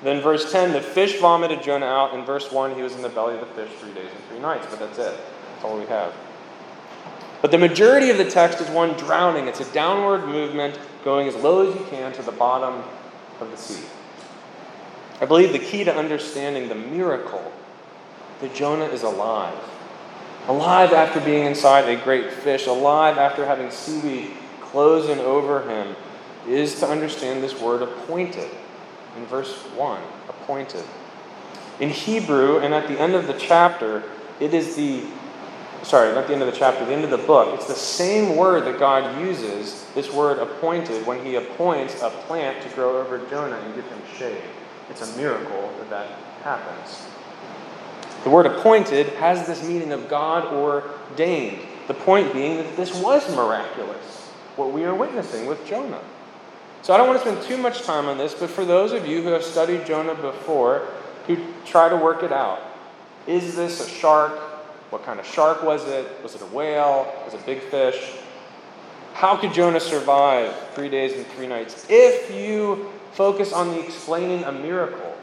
Then 0.04 0.22
verse 0.22 0.52
10, 0.52 0.72
the 0.72 0.80
fish 0.80 1.18
vomited 1.18 1.60
Jonah 1.60 1.86
out. 1.86 2.14
In 2.14 2.24
verse 2.24 2.52
1, 2.52 2.76
he 2.76 2.82
was 2.82 2.94
in 2.94 3.02
the 3.02 3.08
belly 3.08 3.34
of 3.34 3.40
the 3.40 3.46
fish 3.46 3.70
three 3.80 3.92
days 3.92 4.08
and 4.14 4.24
three 4.28 4.38
nights, 4.38 4.66
but 4.70 4.78
that's 4.78 4.98
it. 4.98 5.18
That's 5.52 5.64
all 5.64 5.76
we 5.76 5.86
have. 5.86 6.14
But 7.42 7.50
the 7.50 7.58
majority 7.58 8.10
of 8.10 8.18
the 8.18 8.30
text 8.30 8.60
is 8.60 8.68
one 8.68 8.92
drowning. 8.92 9.48
It's 9.48 9.58
a 9.58 9.72
downward 9.72 10.26
movement 10.26 10.78
going 11.04 11.26
as 11.26 11.34
low 11.34 11.68
as 11.68 11.74
you 11.74 11.84
can 11.86 12.12
to 12.12 12.22
the 12.22 12.30
bottom 12.30 12.84
of 13.40 13.50
the 13.50 13.56
sea. 13.56 13.84
I 15.20 15.24
believe 15.24 15.52
the 15.52 15.58
key 15.58 15.82
to 15.82 15.92
understanding 15.92 16.68
the 16.68 16.76
miracle 16.76 17.52
that 18.40 18.54
Jonah 18.54 18.84
is 18.84 19.02
alive 19.02 19.58
alive 20.48 20.94
after 20.94 21.20
being 21.20 21.44
inside 21.44 21.86
a 21.88 22.02
great 22.02 22.32
fish, 22.32 22.66
alive 22.66 23.18
after 23.18 23.44
having 23.44 23.70
seaweed 23.70 24.30
closing 24.60 25.18
over 25.20 25.68
him, 25.68 25.94
is 26.47 26.78
to 26.80 26.87
understand 26.87 27.42
this 27.42 27.59
word 27.61 27.83
appointed 27.83 28.50
in 29.16 29.26
verse 29.26 29.54
1 29.76 30.00
appointed. 30.28 30.85
In 31.80 31.90
Hebrew, 31.90 32.59
and 32.59 32.75
at 32.75 32.88
the 32.88 32.99
end 32.99 33.14
of 33.14 33.26
the 33.26 33.35
chapter, 33.35 34.02
it 34.40 34.54
is 34.54 34.76
the, 34.76 35.04
sorry, 35.83 36.14
not 36.14 36.26
the 36.26 36.33
end 36.33 36.42
of 36.42 36.50
the 36.52 36.59
chapter, 36.59 36.85
the 36.85 36.92
end 36.92 37.04
of 37.04 37.11
the 37.11 37.18
book, 37.18 37.54
it's 37.54 37.66
the 37.66 37.75
same 37.75 38.37
word 38.37 38.64
that 38.64 38.78
God 38.78 39.21
uses, 39.21 39.85
this 39.95 40.12
word 40.12 40.38
appointed, 40.38 41.07
when 41.07 41.25
he 41.25 41.37
appoints 41.37 42.02
a 42.02 42.11
plant 42.11 42.62
to 42.62 42.68
grow 42.75 43.00
over 43.00 43.18
Jonah 43.30 43.57
and 43.57 43.75
give 43.75 43.87
him 43.87 44.00
shade. 44.16 44.42
It's 44.90 45.02
a 45.02 45.16
miracle 45.16 45.73
that 45.78 45.90
that 45.90 46.09
happens. 46.42 47.07
The 48.25 48.30
word 48.30 48.47
appointed 48.47 49.09
has 49.14 49.47
this 49.47 49.66
meaning 49.66 49.92
of 49.92 50.09
God 50.09 50.52
ordained. 50.52 51.61
The 51.87 51.95
point 51.95 52.33
being 52.33 52.57
that 52.57 52.76
this 52.76 52.95
was 52.95 53.28
miraculous, 53.35 54.26
what 54.57 54.73
we 54.73 54.85
are 54.85 54.95
witnessing 54.95 55.47
with 55.47 55.64
Jonah. 55.66 56.00
So 56.82 56.94
I 56.94 56.97
don't 56.97 57.06
want 57.08 57.23
to 57.23 57.28
spend 57.28 57.47
too 57.47 57.56
much 57.58 57.82
time 57.82 58.06
on 58.06 58.18
this, 58.18 58.35
but 58.35 58.49
for 58.49 58.64
those 58.64 58.92
of 58.92 59.06
you 59.06 59.23
who 59.23 59.28
have 59.28 59.42
studied 59.42 59.85
Jonah 59.85 60.14
before, 60.14 60.88
who 61.26 61.37
try 61.66 61.88
to 61.88 61.97
work 61.97 62.23
it 62.23 62.32
out, 62.32 62.61
is 63.26 63.56
this 63.56 63.87
a 63.87 63.88
shark? 63.88 64.32
What 64.90 65.04
kind 65.04 65.20
of 65.20 65.26
shark 65.26 65.62
was 65.62 65.87
it? 65.87 66.06
Was 66.23 66.35
it 66.35 66.40
a 66.40 66.47
whale? 66.47 67.12
Was 67.25 67.35
it 67.35 67.42
a 67.42 67.44
big 67.44 67.61
fish? 67.61 68.12
How 69.12 69.37
could 69.37 69.52
Jonah 69.52 69.80
survive 69.80 70.54
three 70.75 70.88
days 70.88 71.12
and 71.12 71.26
three 71.26 71.47
nights? 71.47 71.87
If 71.90 72.30
you 72.35 72.90
focus 73.12 73.52
on 73.52 73.68
the 73.68 73.85
explaining 73.85 74.44
a 74.44 74.52
miracle, 74.52 75.14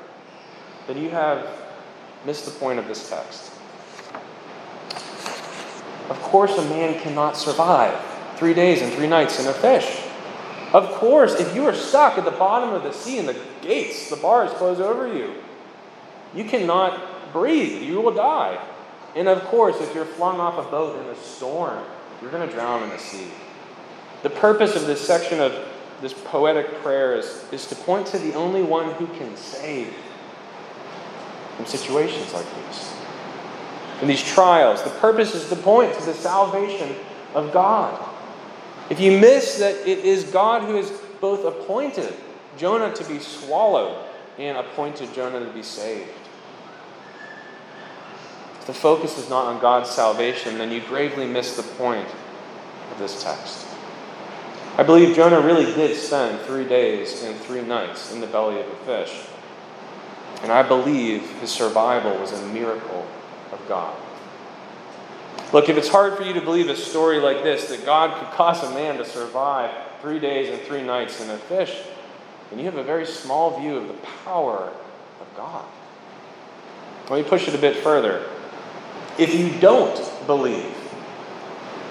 then 0.85 0.97
you 0.97 1.09
have 1.09 1.47
missed 2.25 2.45
the 2.45 2.51
point 2.51 2.77
of 2.77 2.88
this 2.88 3.09
text. 3.09 3.53
Of 6.09 6.21
course, 6.21 6.55
a 6.57 6.62
man 6.63 7.00
cannot 7.00 7.38
survive 7.38 8.00
three 8.35 8.53
days 8.53 8.81
and 8.81 8.93
three 8.93 9.07
nights 9.07 9.39
in 9.39 9.47
a 9.47 9.53
fish. 9.53 10.04
Of 10.75 10.91
course, 10.96 11.39
if 11.39 11.55
you 11.55 11.65
are 11.67 11.74
stuck 11.74 12.17
at 12.17 12.25
the 12.25 12.32
bottom 12.32 12.74
of 12.74 12.84
the 12.84 12.91
sea 12.91 13.17
and 13.17 13.29
the 13.29 13.39
gates, 13.62 14.10
the 14.10 14.17
bars 14.17 14.51
close 14.51 14.82
over 14.82 15.08
you, 15.08 15.34
you 16.36 16.44
cannot 16.44 17.32
breathe. 17.32 17.82
You 17.82 18.01
will 18.01 18.13
die. 18.13 18.62
And 19.15 19.29
of 19.29 19.41
course, 19.46 19.79
if 19.79 19.96
you're 19.96 20.03
flung 20.03 20.41
off 20.41 20.58
a 20.58 20.70
boat 20.70 21.00
in 21.00 21.05
a 21.10 21.15
storm, 21.15 21.82
you're 22.22 22.29
going 22.29 22.46
to 22.46 22.53
drown 22.53 22.84
in 22.84 22.89
the 22.89 22.98
sea. 22.98 23.29
The 24.22 24.29
purpose 24.29 24.75
of 24.75 24.86
this 24.86 25.00
section 25.00 25.39
of 25.39 25.58
this 26.01 26.13
poetic 26.25 26.70
prayer 26.84 27.15
is, 27.15 27.46
is 27.53 27.65
to 27.67 27.75
point 27.75 28.08
to 28.08 28.17
the 28.17 28.34
only 28.34 28.62
one 28.62 28.91
who 28.96 29.08
can 29.17 29.34
save 29.38 29.94
from 31.55 31.67
situations 31.67 32.34
like 32.34 32.46
these. 32.53 32.94
In 34.01 34.10
these 34.10 34.22
trials, 34.22 34.84
the 34.84 34.89
purpose 34.89 35.36
is 35.36 35.48
to 35.48 35.55
point 35.55 35.98
to 35.98 36.05
the 36.05 36.13
salvation 36.13 36.98
of 37.34 37.53
God. 37.53 37.98
If 38.89 38.99
you 38.99 39.19
miss 39.19 39.57
that 39.59 39.75
it 39.87 39.99
is 39.99 40.25
God 40.25 40.63
who 40.63 40.75
has 40.75 40.91
both 41.19 41.45
appointed 41.45 42.13
Jonah 42.57 42.93
to 42.93 43.03
be 43.05 43.19
swallowed 43.19 44.05
and 44.37 44.57
appointed 44.57 45.13
Jonah 45.13 45.39
to 45.39 45.51
be 45.51 45.63
saved. 45.63 46.09
If 48.59 48.67
the 48.67 48.73
focus 48.73 49.17
is 49.17 49.29
not 49.29 49.45
on 49.45 49.61
God's 49.61 49.89
salvation, 49.89 50.57
then 50.57 50.71
you 50.71 50.81
gravely 50.81 51.27
miss 51.27 51.55
the 51.55 51.63
point 51.63 52.07
of 52.91 52.99
this 52.99 53.23
text. 53.23 53.65
I 54.77 54.83
believe 54.83 55.15
Jonah 55.15 55.39
really 55.39 55.65
did 55.65 55.95
spend 55.95 56.41
three 56.41 56.67
days 56.67 57.23
and 57.23 57.35
three 57.37 57.61
nights 57.61 58.11
in 58.11 58.19
the 58.19 58.27
belly 58.27 58.59
of 58.59 58.67
a 58.67 58.75
fish. 58.85 59.27
And 60.41 60.51
I 60.51 60.63
believe 60.63 61.21
his 61.39 61.49
survival 61.49 62.17
was 62.19 62.33
a 62.33 62.47
miracle 62.47 63.07
of 63.51 63.67
God. 63.67 63.95
Look, 65.55 65.69
if 65.69 65.77
it's 65.77 65.88
hard 65.88 66.17
for 66.17 66.24
you 66.24 66.33
to 66.33 66.41
believe 66.41 66.67
a 66.67 66.75
story 66.75 67.17
like 67.19 67.41
this, 67.41 67.69
that 67.69 67.85
God 67.85 68.19
could 68.19 68.29
cause 68.35 68.62
a 68.62 68.71
man 68.71 68.97
to 68.97 69.05
survive 69.05 69.71
three 70.01 70.19
days 70.19 70.50
and 70.50 70.62
three 70.63 70.83
nights 70.83 71.21
in 71.21 71.29
a 71.29 71.38
fish, 71.38 71.81
then 72.50 72.59
you 72.59 72.65
have 72.65 72.75
a 72.75 72.83
very 72.83 73.05
small 73.05 73.57
view 73.57 73.77
of 73.77 73.88
the 73.88 73.93
power 74.25 74.74
of 75.21 75.38
God. 75.38 75.63
Let 77.09 77.24
me 77.24 77.29
push 77.29 77.47
it 77.47 77.55
a 77.55 77.57
bit 77.57 77.77
further. 77.77 78.27
If 79.17 79.33
you 79.33 79.57
don't 79.62 79.97
believe 80.27 80.75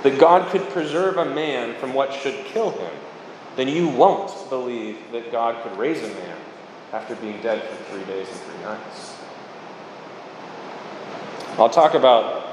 that 0.03 0.19
God 0.19 0.51
could 0.51 0.69
preserve 0.69 1.17
a 1.17 1.35
man 1.35 1.75
from 1.77 1.95
what 1.95 2.13
should 2.13 2.45
kill 2.45 2.71
him, 2.71 2.93
then 3.57 3.69
you 3.69 3.89
won't 3.89 4.51
believe 4.51 4.99
that 5.13 5.33
God 5.33 5.63
could 5.63 5.79
raise 5.79 6.03
a 6.03 6.09
man 6.09 6.37
after 6.93 7.17
being 7.17 7.41
dead 7.41 7.63
for 7.63 7.85
three 7.85 8.05
days 8.05 8.29
and 8.29 8.39
three 8.41 8.63
nights. 8.63 9.17
I'll 11.57 11.71
talk 11.71 11.95
about 11.95 12.44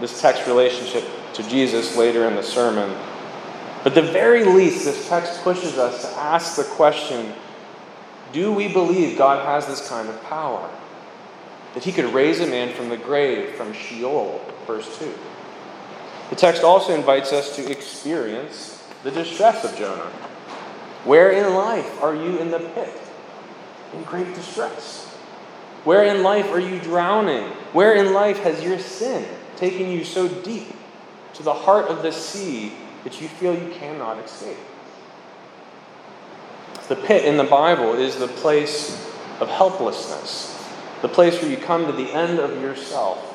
this 0.00 0.20
text 0.20 0.46
relationship 0.46 1.04
to 1.34 1.42
Jesus 1.48 1.96
later 1.96 2.26
in 2.26 2.34
the 2.34 2.42
sermon. 2.42 2.96
But 3.82 3.94
the 3.94 4.02
very 4.02 4.44
least, 4.44 4.84
this 4.84 5.08
text 5.08 5.42
pushes 5.42 5.78
us 5.78 6.02
to 6.02 6.08
ask 6.18 6.56
the 6.56 6.64
question 6.64 7.32
do 8.32 8.52
we 8.52 8.66
believe 8.66 9.16
God 9.16 9.46
has 9.46 9.66
this 9.66 9.88
kind 9.88 10.08
of 10.08 10.20
power? 10.24 10.68
That 11.74 11.84
he 11.84 11.92
could 11.92 12.12
raise 12.12 12.40
a 12.40 12.46
man 12.46 12.74
from 12.74 12.88
the 12.88 12.96
grave, 12.96 13.50
from 13.54 13.72
Sheol, 13.72 14.44
verse 14.66 14.98
2. 14.98 15.14
The 16.30 16.36
text 16.36 16.64
also 16.64 16.94
invites 16.94 17.32
us 17.32 17.54
to 17.54 17.70
experience 17.70 18.82
the 19.04 19.12
distress 19.12 19.64
of 19.64 19.76
Jonah. 19.76 20.10
Where 21.04 21.30
in 21.30 21.54
life 21.54 22.02
are 22.02 22.14
you 22.14 22.38
in 22.38 22.50
the 22.50 22.58
pit? 22.58 22.92
In 23.92 24.02
great 24.02 24.34
distress. 24.34 25.06
Where 25.84 26.02
in 26.04 26.24
life 26.24 26.50
are 26.50 26.60
you 26.60 26.80
drowning? 26.80 27.44
Where 27.72 27.94
in 27.94 28.14
life 28.14 28.38
has 28.38 28.64
your 28.64 28.80
sin 28.80 29.24
taken 29.56 29.90
you 29.90 30.04
so 30.04 30.28
deep 30.28 30.74
to 31.34 31.42
the 31.42 31.52
heart 31.52 31.86
of 31.86 32.02
the 32.02 32.12
sea 32.12 32.72
that 33.04 33.20
you 33.20 33.28
feel 33.28 33.54
you 33.54 33.70
cannot 33.72 34.18
escape? 34.24 34.56
The 36.88 36.96
pit 36.96 37.24
in 37.24 37.36
the 37.36 37.44
Bible 37.44 37.94
is 37.94 38.16
the 38.16 38.28
place 38.28 39.10
of 39.40 39.48
helplessness, 39.48 40.50
the 41.02 41.08
place 41.08 41.40
where 41.40 41.50
you 41.50 41.56
come 41.56 41.86
to 41.86 41.92
the 41.92 42.10
end 42.12 42.38
of 42.38 42.60
yourself 42.60 43.34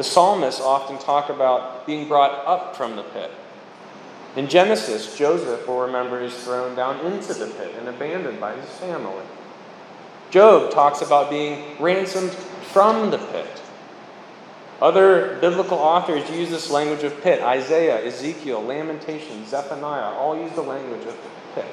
the 0.00 0.04
psalmists 0.04 0.62
often 0.62 0.96
talk 0.96 1.28
about 1.28 1.86
being 1.86 2.08
brought 2.08 2.46
up 2.46 2.74
from 2.74 2.96
the 2.96 3.02
pit. 3.02 3.30
In 4.34 4.48
Genesis, 4.48 5.14
Joseph 5.14 5.68
will 5.68 5.80
remember 5.80 6.22
is 6.22 6.34
thrown 6.42 6.74
down 6.74 7.04
into 7.04 7.34
the 7.34 7.48
pit 7.48 7.74
and 7.78 7.86
abandoned 7.86 8.40
by 8.40 8.54
his 8.54 8.70
family. 8.78 9.22
Job 10.30 10.70
talks 10.70 11.02
about 11.02 11.28
being 11.28 11.76
ransomed 11.78 12.30
from 12.30 13.10
the 13.10 13.18
pit. 13.18 13.60
Other 14.80 15.38
biblical 15.40 15.78
authors 15.78 16.28
use 16.30 16.48
this 16.48 16.70
language 16.70 17.02
of 17.02 17.20
pit. 17.22 17.42
Isaiah, 17.42 18.02
Ezekiel, 18.04 18.62
Lamentation, 18.62 19.44
Zephaniah 19.46 20.14
all 20.14 20.36
use 20.36 20.52
the 20.52 20.62
language 20.62 21.06
of 21.06 21.16
pit. 21.54 21.66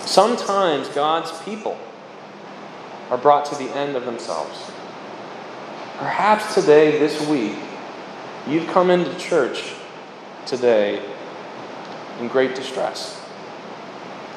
Sometimes 0.00 0.88
God's 0.88 1.32
people 1.42 1.78
are 3.08 3.16
brought 3.16 3.46
to 3.46 3.54
the 3.54 3.74
end 3.74 3.96
of 3.96 4.04
themselves. 4.04 4.70
Perhaps 5.96 6.54
today, 6.54 6.98
this 6.98 7.26
week, 7.26 7.56
you've 8.46 8.66
come 8.68 8.90
into 8.90 9.16
church 9.18 9.72
today 10.44 11.02
in 12.20 12.28
great 12.28 12.54
distress, 12.54 13.20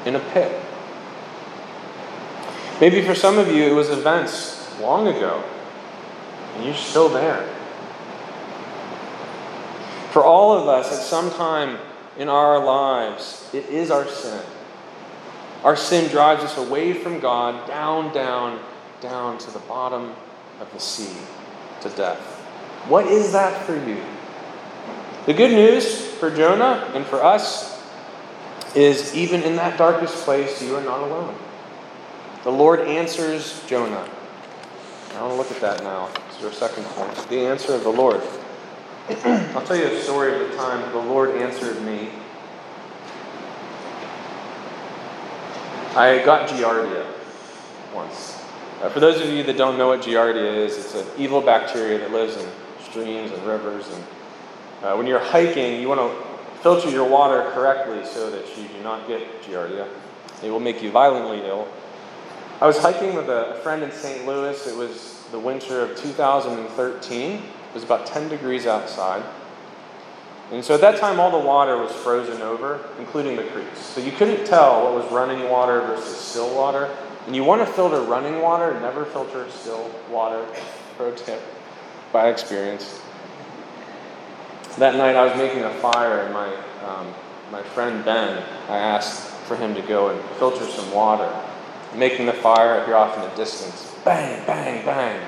in 0.05 0.15
a 0.15 0.19
pit. 0.19 0.57
Maybe 2.79 3.01
for 3.01 3.15
some 3.15 3.37
of 3.37 3.47
you, 3.49 3.63
it 3.63 3.73
was 3.73 3.89
events 3.89 4.79
long 4.79 5.07
ago, 5.07 5.43
and 6.57 6.65
you're 6.65 6.75
still 6.75 7.07
there. 7.07 7.47
For 10.11 10.25
all 10.25 10.57
of 10.57 10.67
us, 10.67 10.91
at 10.91 11.03
some 11.03 11.29
time 11.31 11.77
in 12.17 12.27
our 12.27 12.63
lives, 12.63 13.47
it 13.53 13.65
is 13.67 13.91
our 13.91 14.07
sin. 14.07 14.43
Our 15.63 15.75
sin 15.75 16.09
drives 16.09 16.43
us 16.43 16.57
away 16.57 16.93
from 16.93 17.19
God, 17.19 17.67
down, 17.67 18.11
down, 18.13 18.59
down 18.99 19.37
to 19.37 19.51
the 19.51 19.59
bottom 19.59 20.13
of 20.59 20.71
the 20.73 20.79
sea 20.79 21.15
to 21.81 21.89
death. 21.89 22.19
What 22.87 23.05
is 23.05 23.31
that 23.33 23.65
for 23.65 23.75
you? 23.75 24.01
The 25.27 25.33
good 25.33 25.51
news 25.51 26.05
for 26.13 26.31
Jonah 26.31 26.89
and 26.95 27.05
for 27.05 27.23
us 27.23 27.77
is 28.75 29.13
even 29.13 29.43
in 29.43 29.57
that 29.57 29.77
darkest 29.77 30.15
place, 30.23 30.61
you 30.61 30.75
are 30.75 30.83
not 30.83 31.01
alone. 31.01 31.35
The 32.43 32.51
Lord 32.51 32.79
answers 32.79 33.61
Jonah. 33.67 34.09
I 35.17 35.21
want 35.21 35.33
to 35.33 35.37
look 35.37 35.51
at 35.51 35.61
that 35.61 35.83
now. 35.83 36.09
This 36.27 36.37
is 36.37 36.45
our 36.45 36.51
second 36.69 36.83
point. 36.85 37.29
The 37.29 37.39
answer 37.39 37.73
of 37.73 37.83
the 37.83 37.89
Lord. 37.89 38.21
I'll 39.09 39.65
tell 39.65 39.75
you 39.75 39.85
a 39.85 40.01
story 40.01 40.31
of 40.31 40.51
the 40.51 40.55
time 40.55 40.91
the 40.91 40.99
Lord 40.99 41.31
answered 41.37 41.81
me. 41.81 42.09
I 45.95 46.21
got 46.23 46.47
Giardia 46.49 47.03
once. 47.95 48.39
Uh, 48.83 48.89
for 48.89 48.99
those 48.99 49.19
of 49.19 49.29
you 49.29 49.41
that 49.41 49.57
don't 49.57 49.79
know 49.79 49.87
what 49.87 50.01
Giardia 50.01 50.55
is, 50.55 50.77
it's 50.77 50.93
an 50.93 51.07
evil 51.17 51.41
bacteria 51.41 51.97
that 51.97 52.11
lives 52.11 52.37
in 52.37 52.47
streams 52.87 53.31
and 53.31 53.43
rivers. 53.43 53.87
And 53.89 54.03
uh, 54.83 54.95
when 54.97 55.07
you're 55.07 55.17
hiking, 55.17 55.81
you 55.81 55.89
want 55.89 55.99
to 55.99 56.61
filter 56.61 56.91
your 56.91 57.09
water 57.09 57.49
correctly 57.53 58.05
so 58.05 58.29
that 58.29 58.55
you 58.55 58.67
do 58.67 58.83
not 58.83 59.07
get 59.07 59.41
Giardia. 59.41 59.87
It 60.43 60.51
will 60.51 60.59
make 60.59 60.83
you 60.83 60.91
violently 60.91 61.43
ill. 61.47 61.67
I 62.59 62.65
was 62.65 62.79
hiking 62.79 63.13
with 63.13 63.29
a 63.29 63.59
friend 63.61 63.83
in 63.83 63.91
St. 63.91 64.25
Louis. 64.25 64.65
It 64.65 64.75
was 64.75 65.23
the 65.31 65.37
winter 65.37 65.81
of 65.81 65.95
2013. 65.95 67.33
It 67.33 67.43
was 67.75 67.83
about 67.83 68.07
10 68.07 68.29
degrees 68.29 68.65
outside. 68.65 69.21
And 70.51 70.65
so 70.65 70.73
at 70.73 70.81
that 70.81 70.99
time, 70.99 71.19
all 71.19 71.29
the 71.29 71.45
water 71.45 71.77
was 71.77 71.91
frozen 71.91 72.41
over, 72.41 72.79
including 72.97 73.35
the 73.35 73.43
creeks. 73.43 73.79
So 73.79 74.01
you 74.01 74.11
couldn't 74.11 74.47
tell 74.47 74.85
what 74.85 74.95
was 74.95 75.11
running 75.11 75.47
water 75.49 75.81
versus 75.81 76.17
still 76.17 76.55
water. 76.55 76.89
And 77.27 77.35
you 77.35 77.43
want 77.43 77.61
to 77.61 77.71
filter 77.71 78.01
running 78.01 78.41
water, 78.41 78.79
never 78.79 79.05
filter 79.05 79.47
still 79.51 79.91
water. 80.09 80.43
Pro 80.97 81.13
tip 81.13 81.41
by 82.11 82.29
experience. 82.29 82.99
That 84.79 84.95
night 84.95 85.15
I 85.15 85.25
was 85.25 85.37
making 85.37 85.63
a 85.63 85.73
fire, 85.75 86.21
and 86.21 86.33
my, 86.33 86.55
um, 86.87 87.13
my 87.51 87.61
friend 87.61 88.03
Ben, 88.03 88.43
I 88.67 88.77
asked 88.77 89.29
for 89.45 89.55
him 89.55 89.75
to 89.75 89.81
go 89.83 90.09
and 90.09 90.19
filter 90.39 90.65
some 90.65 90.91
water. 90.91 91.31
Making 91.97 92.27
the 92.27 92.33
fire, 92.33 92.79
I 92.79 92.85
hear 92.85 92.95
off 92.95 93.15
in 93.17 93.27
the 93.27 93.35
distance 93.35 93.95
bang, 94.05 94.45
bang, 94.45 94.85
bang. 94.85 95.21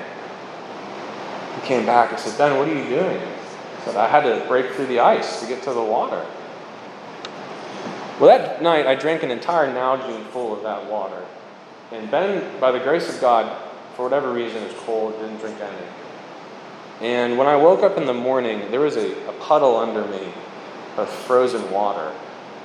He 1.56 1.66
came 1.66 1.84
back 1.84 2.10
and 2.12 2.18
said, 2.18 2.38
Ben, 2.38 2.56
what 2.56 2.66
are 2.66 2.74
you 2.74 2.88
doing? 2.88 3.18
I 3.18 3.84
said, 3.84 3.96
I 3.96 4.08
had 4.08 4.22
to 4.22 4.46
break 4.46 4.70
through 4.70 4.86
the 4.86 5.00
ice 5.00 5.40
to 5.40 5.46
get 5.46 5.62
to 5.64 5.72
the 5.72 5.82
water. 5.82 6.24
Well, 8.18 8.28
that 8.28 8.62
night 8.62 8.86
I 8.86 8.94
drank 8.94 9.22
an 9.22 9.30
entire 9.30 9.66
Nalgene 9.68 10.24
full 10.28 10.54
of 10.54 10.62
that 10.62 10.90
water. 10.90 11.24
And 11.90 12.10
Ben, 12.10 12.60
by 12.60 12.70
the 12.70 12.78
grace 12.78 13.12
of 13.12 13.20
God, 13.20 13.54
for 13.96 14.04
whatever 14.04 14.32
reason, 14.32 14.62
was 14.62 14.74
cold, 14.78 15.18
didn't 15.20 15.38
drink 15.38 15.58
any. 15.60 15.86
And 17.00 17.38
when 17.38 17.48
I 17.48 17.56
woke 17.56 17.82
up 17.82 17.96
in 17.96 18.06
the 18.06 18.14
morning, 18.14 18.70
there 18.70 18.80
was 18.80 18.96
a, 18.96 19.28
a 19.28 19.32
puddle 19.32 19.76
under 19.76 20.06
me 20.06 20.32
of 20.96 21.08
frozen 21.08 21.70
water 21.70 22.12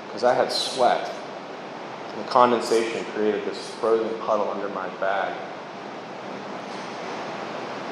because 0.08 0.24
I 0.24 0.34
had 0.34 0.52
sweat. 0.52 1.10
And 2.16 2.26
the 2.26 2.30
condensation 2.30 3.04
created 3.14 3.44
this 3.46 3.70
frozen 3.76 4.18
puddle 4.20 4.50
under 4.50 4.70
my 4.70 4.88
bag. 5.00 5.36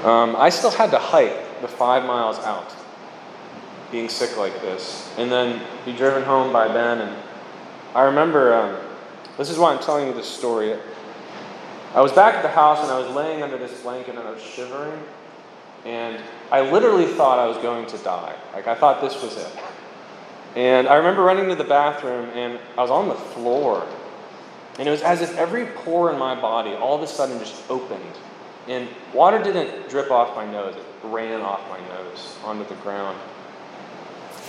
Um, 0.04 0.36
I 0.36 0.50
still 0.50 0.72
had 0.72 0.92
to 0.92 1.00
hike 1.00 1.62
the 1.62 1.68
five 1.68 2.06
miles 2.06 2.38
out, 2.40 2.74
being 3.92 4.10
sick 4.10 4.38
like 4.38 4.54
this, 4.62 5.14
and 5.18 5.32
then 5.32 5.62
be 5.86 5.94
driven 5.94 6.24
home 6.24 6.52
by 6.52 6.68
Ben. 6.68 7.00
And 7.00 7.16
I 7.96 8.04
remember 8.04 8.54
um, 8.54 8.78
this 9.38 9.50
is 9.50 9.58
why 9.58 9.74
I'm 9.74 9.82
telling 9.82 10.08
you 10.08 10.14
this 10.14 10.28
story. 10.28 10.78
I 11.94 12.02
was 12.02 12.12
back 12.12 12.36
at 12.36 12.42
the 12.42 12.50
house 12.50 12.82
and 12.82 12.92
I 12.92 13.00
was 13.00 13.16
laying 13.16 13.44
under 13.44 13.58
this 13.58 13.82
blanket 13.82 14.16
and 14.16 14.20
I 14.20 14.32
was 14.32 14.42
shivering, 14.42 15.00
and 15.86 16.22
I 16.52 16.70
literally 16.70 17.06
thought 17.06 17.40
I 17.40 17.48
was 17.48 17.58
going 17.58 17.86
to 17.88 17.98
die. 18.00 18.36
Like 18.54 18.68
I 18.68 18.76
thought 18.76 19.02
this 19.02 19.22
was 19.22 19.38
it. 19.38 19.52
And 20.56 20.88
I 20.88 20.96
remember 20.96 21.24
running 21.24 21.50
to 21.50 21.56
the 21.56 21.64
bathroom 21.64 22.30
and 22.36 22.60
I 22.78 22.82
was 22.82 22.92
on 22.92 23.08
the 23.08 23.16
floor. 23.16 23.88
And 24.80 24.88
it 24.88 24.92
was 24.92 25.02
as 25.02 25.22
if 25.22 25.38
every 25.38 25.68
pore 25.68 26.12
in 26.12 26.18
my 26.18 26.40
body 26.40 26.74
all 26.74 26.96
of 26.96 27.02
a 27.02 27.08
sudden 27.08 27.38
just 27.40 27.70
opened. 27.70 28.02
And 28.68 28.88
water 29.14 29.42
didn't 29.44 29.90
drip 29.90 30.10
off 30.10 30.36
my 30.36 30.50
nose, 30.50 30.76
it 30.76 30.84
ran 31.04 31.42
off 31.42 31.62
my 31.70 31.80
nose 31.90 32.38
onto 32.44 32.66
the 32.66 32.76
ground. 32.82 33.18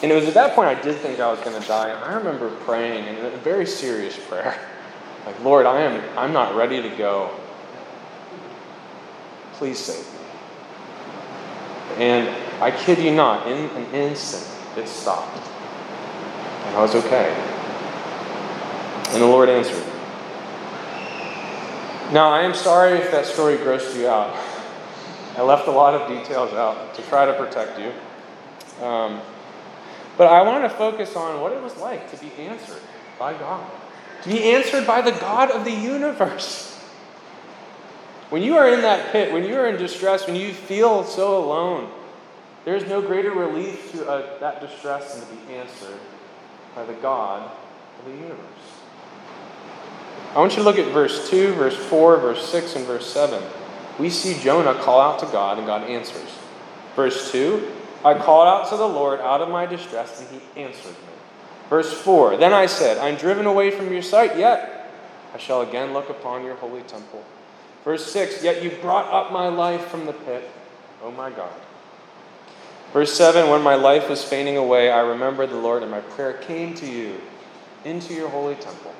And 0.03 0.11
it 0.11 0.15
was 0.15 0.27
at 0.27 0.35
that 0.35 0.55
point 0.55 0.69
I 0.69 0.81
did 0.81 0.97
think 0.97 1.21
I 1.21 1.31
was 1.31 1.41
going 1.41 1.61
to 1.61 1.67
die. 1.67 1.89
And 1.89 2.05
I 2.05 2.15
remember 2.15 2.51
praying 2.61 3.07
in 3.07 3.25
a 3.25 3.37
very 3.39 3.67
serious 3.67 4.19
prayer. 4.29 4.59
Like, 5.25 5.43
Lord, 5.43 5.65
I 5.65 5.81
am 5.81 6.19
I'm 6.19 6.35
not 6.35 6.55
ready 6.55 6.83
to 6.83 6.91
go. 6.91 7.31
Please 9.55 9.79
save 9.79 10.05
me. 10.05 10.19
And 11.97 12.29
I 12.63 12.71
kid 12.71 12.99
you 12.99 13.11
not, 13.15 13.47
in 13.47 13.71
an 13.71 13.95
instant, 13.95 14.47
it 14.77 14.87
stopped. 14.87 15.49
And 16.67 16.77
I 16.77 16.83
was 16.83 16.95
okay. 16.95 17.33
And 19.13 19.23
the 19.23 19.27
Lord 19.27 19.49
answered. 19.49 19.94
Now, 22.13 22.31
I 22.31 22.43
am 22.43 22.55
sorry 22.55 22.99
if 22.99 23.11
that 23.11 23.27
story 23.27 23.57
grossed 23.57 23.97
you 23.97 24.09
out. 24.09 24.37
I 25.37 25.43
left 25.43 25.67
a 25.69 25.73
lot 25.73 25.95
of 25.95 26.09
details 26.09 26.53
out 26.53 26.95
to 26.95 27.03
try 27.03 27.27
to 27.27 27.35
protect 27.35 27.79
you. 27.79 27.93
Um, 28.85 29.21
but 30.17 30.29
I 30.29 30.43
want 30.43 30.65
to 30.65 30.71
focus 30.71 31.17
on 31.17 31.41
what 31.41 31.53
it 31.53 31.63
was 31.63 31.77
like 31.79 32.11
to 32.13 32.17
be 32.25 32.31
answered 32.39 32.83
by 33.19 33.33
God 33.33 33.69
to 34.25 34.31
be 34.31 34.43
answered 34.55 34.87
by 34.87 35.03
the 35.03 35.13
God 35.13 35.51
of 35.51 35.67
the 35.67 35.71
universe. 35.71 36.73
When 38.31 38.43
you 38.43 38.57
are 38.57 38.73
in 38.73 38.81
that 38.81 39.13
pit, 39.13 39.33
when 39.33 39.45
you 39.45 39.55
are 39.57 39.67
in 39.67 39.77
distress, 39.77 40.27
when 40.27 40.35
you 40.35 40.55
feel 40.55 41.05
so 41.05 41.37
alone, 41.45 41.91
there 42.65 42.75
is 42.75 42.87
no 42.87 43.03
greater 43.03 43.31
relief 43.31 43.93
to 43.93 44.09
uh, 44.09 44.39
that 44.39 44.63
distress 44.63 45.15
than 45.15 45.29
to 45.29 45.47
be 45.47 45.55
answered 45.55 46.01
by 46.75 46.85
the 46.87 46.95
God 46.95 47.51
of 47.99 48.05
the 48.07 48.13
universe. 48.13 48.74
I 50.35 50.39
want 50.39 50.53
you 50.53 50.59
to 50.59 50.65
look 50.65 50.79
at 50.79 50.93
verse 50.93 51.31
2, 51.31 51.55
verse 51.55 51.77
4, 51.77 52.17
verse 52.19 52.49
6, 52.49 52.77
and 52.77 52.87
verse 52.87 53.07
7. 53.07 53.43
We 54.01 54.11
see 54.11 54.43
Jonah 54.43 54.75
call 54.75 55.01
out 55.01 55.21
to 55.21 55.27
God, 55.27 55.59
and 55.59 55.67
God 55.67 55.89
answers. 55.89 56.29
Verse 56.97 57.31
2 57.31 57.71
I 58.05 58.19
called 58.19 58.49
out 58.49 58.69
to 58.69 58.77
the 58.77 58.87
Lord 58.87 59.21
out 59.21 59.41
of 59.41 59.49
my 59.49 59.65
distress, 59.65 60.21
and 60.21 60.29
he 60.29 60.61
answered 60.61 60.91
me. 60.91 61.15
Verse 61.71 61.93
4 61.93 62.37
Then 62.37 62.53
I 62.53 62.67
said, 62.67 62.99
I'm 62.99 63.17
driven 63.17 63.47
away 63.47 63.71
from 63.71 63.93
your 63.93 64.03
sight, 64.03 64.37
yet 64.37 64.91
I 65.33 65.39
shall 65.39 65.63
again 65.63 65.93
look 65.93 66.11
upon 66.11 66.45
your 66.45 66.57
holy 66.57 66.83
temple. 66.83 67.25
Verse 67.83 68.11
6 68.13 68.43
Yet 68.43 68.63
you 68.63 68.71
brought 68.71 69.11
up 69.13 69.33
my 69.33 69.49
life 69.49 69.87
from 69.87 70.05
the 70.05 70.13
pit, 70.13 70.51
O 71.03 71.11
my 71.11 71.31
God. 71.31 71.53
Verse 72.93 73.13
7 73.15 73.49
When 73.49 73.63
my 73.63 73.75
life 73.75 74.11
was 74.11 74.23
fainting 74.23 74.57
away, 74.57 74.91
I 74.91 75.01
remembered 75.01 75.51
the 75.51 75.57
Lord, 75.57 75.83
and 75.83 75.91
my 75.91 76.01
prayer 76.01 76.35
came 76.35 76.75
to 76.75 76.87
you 76.87 77.21
into 77.85 78.15
your 78.15 78.29
holy 78.29 78.55
temple. 78.57 78.94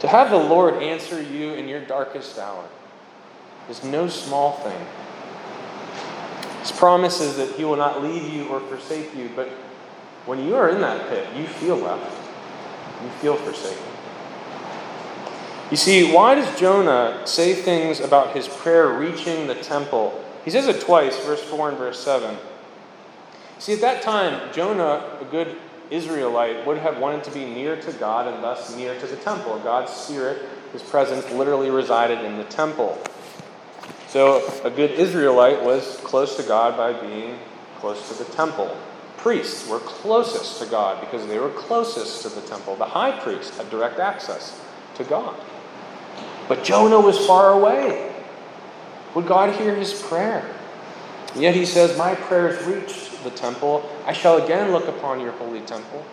To 0.00 0.08
have 0.08 0.30
the 0.30 0.36
Lord 0.36 0.82
answer 0.82 1.22
you 1.22 1.52
in 1.52 1.68
your 1.68 1.80
darkest 1.80 2.38
hour 2.38 2.64
is 3.68 3.84
no 3.84 4.08
small 4.08 4.52
thing. 4.52 4.86
His 6.60 6.72
promise 6.72 7.20
is 7.20 7.36
that 7.36 7.54
He 7.56 7.64
will 7.64 7.76
not 7.76 8.02
leave 8.02 8.32
you 8.32 8.48
or 8.48 8.60
forsake 8.60 9.14
you, 9.14 9.30
but 9.36 9.48
when 10.26 10.44
you 10.46 10.54
are 10.56 10.68
in 10.68 10.80
that 10.80 11.08
pit, 11.08 11.26
you 11.36 11.46
feel 11.46 11.76
left, 11.76 12.10
you 13.02 13.08
feel 13.20 13.36
forsaken. 13.36 13.82
You 15.70 15.76
see, 15.76 16.12
why 16.12 16.34
does 16.34 16.58
Jonah 16.58 17.22
say 17.26 17.54
things 17.54 18.00
about 18.00 18.34
his 18.34 18.48
prayer 18.48 18.88
reaching 18.88 19.46
the 19.46 19.54
temple? 19.54 20.22
He 20.44 20.50
says 20.50 20.66
it 20.66 20.80
twice, 20.80 21.16
verse 21.24 21.42
4 21.44 21.70
and 21.70 21.78
verse 21.78 22.02
7. 22.02 22.36
See, 23.58 23.74
at 23.74 23.80
that 23.82 24.02
time, 24.02 24.52
Jonah, 24.52 25.18
a 25.20 25.24
good 25.30 25.56
Israelite, 25.90 26.66
would 26.66 26.78
have 26.78 26.98
wanted 26.98 27.24
to 27.24 27.30
be 27.30 27.44
near 27.44 27.80
to 27.80 27.92
God 27.92 28.32
and 28.32 28.42
thus 28.42 28.76
near 28.76 28.98
to 28.98 29.06
the 29.06 29.16
temple. 29.16 29.58
God's 29.60 29.92
Spirit, 29.92 30.42
His 30.72 30.82
presence, 30.82 31.30
literally 31.32 31.70
resided 31.70 32.24
in 32.24 32.36
the 32.36 32.44
temple. 32.44 32.98
So, 34.08 34.46
a 34.64 34.70
good 34.70 34.90
Israelite 34.92 35.62
was 35.62 35.96
close 35.98 36.36
to 36.36 36.42
God 36.42 36.76
by 36.76 36.92
being 37.00 37.38
close 37.78 38.08
to 38.08 38.24
the 38.24 38.30
temple 38.32 38.76
priests 39.20 39.68
were 39.68 39.78
closest 39.80 40.60
to 40.60 40.66
God 40.66 41.00
because 41.00 41.26
they 41.26 41.38
were 41.38 41.50
closest 41.50 42.22
to 42.22 42.28
the 42.30 42.40
temple. 42.42 42.74
The 42.76 42.86
high 42.86 43.18
priest 43.20 43.54
had 43.56 43.68
direct 43.70 43.98
access 43.98 44.58
to 44.94 45.04
God. 45.04 45.38
But 46.48 46.64
Jonah 46.64 47.00
was 47.00 47.18
far 47.26 47.52
away. 47.52 48.12
Would 49.14 49.26
God 49.26 49.54
hear 49.56 49.74
his 49.74 49.92
prayer? 49.92 50.48
And 51.34 51.42
yet 51.42 51.54
he 51.54 51.66
says, 51.66 51.96
My 51.98 52.14
prayers 52.14 52.64
reached 52.66 53.09
the 53.24 53.30
temple. 53.30 53.88
I 54.06 54.12
shall 54.12 54.42
again 54.42 54.72
look 54.72 54.88
upon 54.88 55.20
your 55.20 55.32
holy 55.32 55.60
temple. 55.60 56.04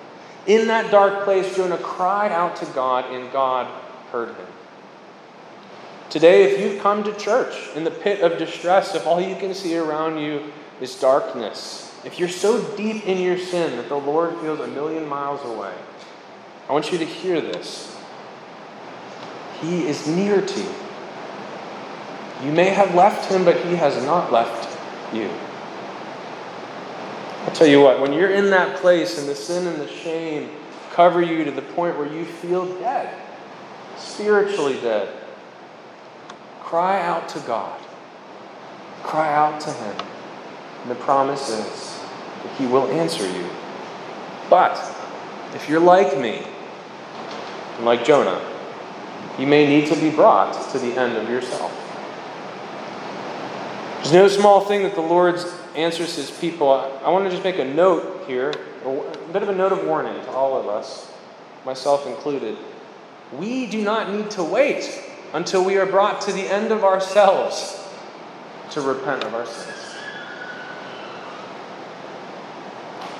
In 0.45 0.67
that 0.67 0.91
dark 0.91 1.23
place, 1.23 1.55
Jonah 1.55 1.77
cried 1.77 2.31
out 2.31 2.55
to 2.57 2.65
God, 2.67 3.13
and 3.13 3.31
God 3.31 3.67
heard 4.11 4.29
him. 4.29 4.47
Today, 6.09 6.43
if 6.43 6.59
you've 6.59 6.81
come 6.81 7.03
to 7.03 7.13
church 7.17 7.53
in 7.75 7.83
the 7.83 7.91
pit 7.91 8.21
of 8.21 8.37
distress, 8.37 8.95
if 8.95 9.05
all 9.05 9.19
you 9.19 9.35
can 9.35 9.53
see 9.53 9.77
around 9.77 10.19
you 10.19 10.51
is 10.79 10.95
darkness, 10.99 11.93
if 12.05 12.17
you're 12.17 12.29
so 12.29 12.63
deep 12.77 13.05
in 13.05 13.19
your 13.19 13.37
sin 13.37 13.75
that 13.75 13.89
the 13.89 13.97
Lord 13.97 14.37
feels 14.37 14.61
a 14.61 14.67
million 14.67 15.05
miles 15.05 15.43
away, 15.43 15.73
I 16.69 16.73
want 16.73 16.91
you 16.93 16.97
to 16.97 17.05
hear 17.05 17.41
this. 17.41 17.93
He 19.59 19.87
is 19.87 20.07
near 20.07 20.41
to 20.41 20.59
you. 20.59 20.73
You 22.43 22.51
may 22.51 22.69
have 22.69 22.93
left 22.95 23.29
him, 23.31 23.43
but 23.43 23.57
he 23.65 23.75
has 23.75 24.01
not 24.05 24.31
left 24.31 24.77
you. 25.13 25.29
I'll 27.47 27.53
tell 27.53 27.67
you 27.67 27.79
what, 27.79 28.01
when 28.01 28.11
you're 28.11 28.29
in 28.29 28.49
that 28.49 28.75
place 28.75 29.17
and 29.17 29.27
the 29.27 29.33
sin 29.33 29.67
and 29.67 29.79
the 29.79 29.87
shame 29.87 30.49
cover 30.91 31.21
you 31.21 31.45
to 31.45 31.51
the 31.51 31.61
point 31.61 31.97
where 31.97 32.11
you 32.11 32.25
feel 32.25 32.65
dead, 32.79 33.17
spiritually 33.97 34.73
dead, 34.81 35.15
cry 36.59 37.01
out 37.01 37.29
to 37.29 37.39
God. 37.39 37.79
Cry 39.01 39.33
out 39.33 39.61
to 39.61 39.71
him. 39.71 39.95
And 40.81 40.91
the 40.91 40.95
promise 40.95 41.47
is 41.47 42.01
that 42.43 42.51
he 42.57 42.65
will 42.65 42.87
answer 42.87 43.25
you. 43.25 43.49
But 44.49 44.75
if 45.55 45.69
you're 45.69 45.79
like 45.79 46.19
me, 46.19 46.45
and 47.77 47.85
like 47.85 48.03
Jonah, 48.03 48.41
you 49.39 49.47
may 49.47 49.65
need 49.65 49.87
to 49.87 49.95
be 49.95 50.09
brought 50.09 50.69
to 50.71 50.79
the 50.79 50.99
end 50.99 51.15
of 51.15 51.29
yourself. 51.29 51.71
There's 53.97 54.11
no 54.11 54.27
small 54.27 54.65
thing 54.65 54.83
that 54.83 54.95
the 54.95 55.01
Lord 55.01 55.39
answers 55.77 56.15
his 56.15 56.31
people. 56.31 56.71
I 56.71 57.09
want 57.09 57.25
to 57.25 57.29
just 57.29 57.43
make 57.43 57.59
a 57.59 57.65
note 57.65 58.25
here, 58.27 58.51
a 58.83 59.31
bit 59.31 59.43
of 59.43 59.49
a 59.49 59.55
note 59.55 59.71
of 59.71 59.85
warning 59.85 60.19
to 60.25 60.31
all 60.31 60.59
of 60.59 60.67
us, 60.67 61.11
myself 61.65 62.07
included. 62.07 62.57
We 63.31 63.67
do 63.67 63.81
not 63.81 64.11
need 64.11 64.31
to 64.31 64.43
wait 64.43 65.03
until 65.33 65.63
we 65.63 65.77
are 65.77 65.85
brought 65.85 66.21
to 66.21 66.31
the 66.31 66.41
end 66.41 66.71
of 66.71 66.83
ourselves 66.83 67.87
to 68.71 68.81
repent 68.81 69.23
of 69.23 69.35
our 69.35 69.45
sins. 69.45 69.77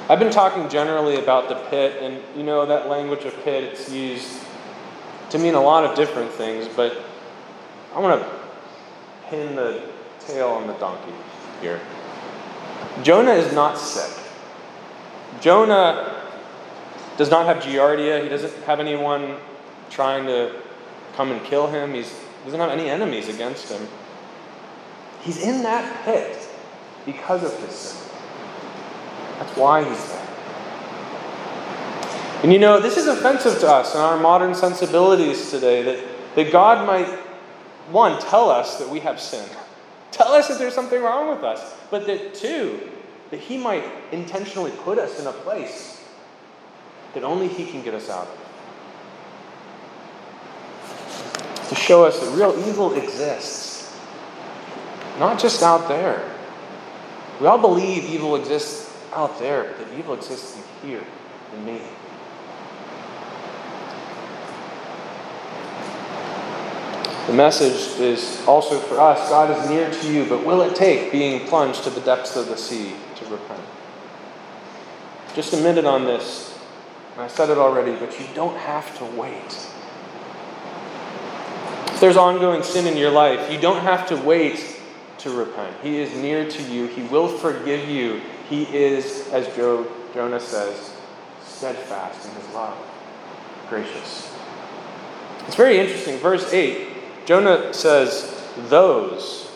I've 0.09 0.19
been 0.19 0.31
talking 0.31 0.69
generally 0.69 1.17
about 1.17 1.49
the 1.49 1.55
pit, 1.69 2.01
and 2.01 2.23
you 2.35 2.43
know 2.43 2.65
that 2.65 2.87
language 2.87 3.25
of 3.25 3.35
pit, 3.43 3.65
it's 3.65 3.91
used 3.91 4.39
to 5.31 5.37
mean 5.37 5.53
a 5.53 5.61
lot 5.61 5.83
of 5.83 5.95
different 5.95 6.31
things, 6.31 6.67
but 6.73 7.03
I 7.93 7.99
want 7.99 8.21
to 8.21 8.29
pin 9.29 9.55
the 9.55 9.83
tail 10.21 10.47
on 10.47 10.65
the 10.65 10.73
donkey 10.73 11.11
here. 11.59 11.81
Jonah 13.03 13.33
is 13.33 13.53
not 13.53 13.77
sick. 13.77 14.23
Jonah 15.41 16.23
does 17.17 17.29
not 17.29 17.45
have 17.45 17.63
giardia. 17.63 18.23
He 18.23 18.29
doesn't 18.29 18.53
have 18.63 18.79
anyone 18.79 19.37
trying 19.89 20.25
to 20.25 20.53
come 21.15 21.31
and 21.31 21.43
kill 21.43 21.67
him. 21.67 21.93
He 21.93 22.03
doesn't 22.45 22.59
have 22.59 22.69
any 22.69 22.89
enemies 22.89 23.27
against 23.29 23.71
him. 23.71 23.87
He's 25.21 25.41
in 25.41 25.63
that 25.63 26.05
pit 26.05 26.47
because 27.05 27.43
of 27.43 27.57
his 27.65 27.75
sin. 27.75 28.11
That's 29.39 29.55
why 29.57 29.83
he's 29.87 30.09
there. 30.09 30.27
And 32.43 32.53
you 32.53 32.59
know, 32.59 32.79
this 32.79 32.97
is 32.97 33.07
offensive 33.07 33.59
to 33.61 33.67
us 33.67 33.95
and 33.95 34.03
our 34.03 34.17
modern 34.19 34.53
sensibilities 34.53 35.49
today 35.49 35.81
that, 35.83 36.35
that 36.35 36.51
God 36.51 36.85
might, 36.85 37.07
one, 37.89 38.21
tell 38.21 38.49
us 38.49 38.77
that 38.77 38.89
we 38.89 38.99
have 38.99 39.19
sin, 39.19 39.47
tell 40.11 40.33
us 40.33 40.47
that 40.47 40.59
there's 40.59 40.73
something 40.73 41.01
wrong 41.01 41.29
with 41.29 41.43
us, 41.43 41.75
but 41.91 42.05
that, 42.07 42.33
two, 42.33 42.79
that 43.31 43.39
He 43.39 43.57
might 43.57 43.83
intentionally 44.11 44.71
put 44.71 44.97
us 44.97 45.19
in 45.19 45.27
a 45.27 45.31
place 45.31 46.03
that 47.13 47.23
only 47.23 47.47
He 47.47 47.65
can 47.65 47.81
get 47.81 47.93
us 47.93 48.09
out 48.09 48.27
of. 48.27 48.37
To 51.69 51.75
show 51.75 52.05
us 52.05 52.19
that 52.19 52.35
real 52.37 52.57
evil 52.67 52.93
exists. 52.93 53.97
not 55.19 55.39
just 55.39 55.63
out 55.63 55.87
there. 55.87 56.23
We 57.41 57.47
all 57.47 57.57
believe 57.57 58.05
evil 58.05 58.35
exists 58.35 58.95
out 59.13 59.37
there, 59.39 59.63
but 59.63 59.89
that 59.89 59.97
evil 59.97 60.13
exists 60.13 60.57
in 60.57 60.89
here, 60.89 61.03
in 61.55 61.65
me. 61.65 61.81
The 67.27 67.33
message 67.33 67.99
is 67.99 68.41
also 68.47 68.79
for 68.79 69.01
us 69.01 69.29
God 69.29 69.51
is 69.51 69.69
near 69.69 69.91
to 69.91 70.13
you, 70.13 70.25
but 70.29 70.45
will 70.45 70.61
it 70.61 70.77
take 70.77 71.11
being 71.11 71.45
plunged 71.45 71.83
to 71.83 71.89
the 71.89 71.99
depths 71.99 72.37
of 72.37 72.47
the 72.47 72.55
sea 72.55 72.93
to 73.17 73.25
repent? 73.25 73.61
Just 75.35 75.53
a 75.53 75.57
minute 75.57 75.83
on 75.83 76.05
this. 76.05 76.57
I 77.17 77.27
said 77.27 77.49
it 77.49 77.57
already, 77.57 77.91
but 77.99 78.17
you 78.17 78.25
don't 78.33 78.55
have 78.57 78.97
to 78.99 79.05
wait. 79.19 79.67
If 81.87 81.99
there's 81.99 82.15
ongoing 82.15 82.63
sin 82.63 82.87
in 82.87 82.95
your 82.95 83.11
life, 83.11 83.51
you 83.51 83.59
don't 83.59 83.81
have 83.81 84.07
to 84.07 84.15
wait 84.15 84.79
to 85.17 85.31
repent. 85.31 85.75
He 85.83 85.99
is 85.99 86.13
near 86.15 86.49
to 86.49 86.63
you. 86.63 86.87
He 86.87 87.03
will 87.03 87.27
forgive 87.27 87.89
you. 87.89 88.21
He 88.49 88.63
is, 88.63 89.27
as 89.33 89.53
Joe, 89.53 89.85
Jonah 90.13 90.39
says, 90.39 90.95
steadfast 91.43 92.25
in 92.25 92.35
his 92.35 92.53
love, 92.53 92.77
gracious. 93.67 94.33
It's 95.45 95.55
very 95.55 95.77
interesting. 95.79 96.19
Verse 96.19 96.53
8 96.53 96.96
Jonah 97.27 97.73
says, 97.73 98.41
Those 98.69 99.51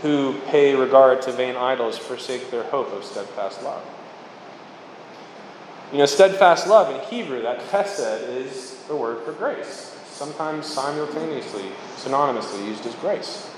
who 0.00 0.40
pay 0.46 0.74
regard 0.74 1.20
to 1.20 1.32
vain 1.32 1.54
idols 1.54 1.98
forsake 1.98 2.50
their 2.50 2.62
hope 2.62 2.90
of 2.94 3.04
steadfast 3.04 3.62
love. 3.62 3.84
You 5.92 5.98
know, 5.98 6.06
steadfast 6.06 6.66
love 6.66 6.94
in 6.94 7.00
Hebrew, 7.10 7.42
that 7.42 7.60
chesed, 7.68 8.28
is 8.30 8.82
the 8.88 8.96
word 8.96 9.22
for 9.22 9.32
grace, 9.32 9.94
sometimes 10.10 10.64
simultaneously, 10.64 11.66
synonymously 11.96 12.64
used 12.66 12.86
as 12.86 12.94
grace. 12.96 13.50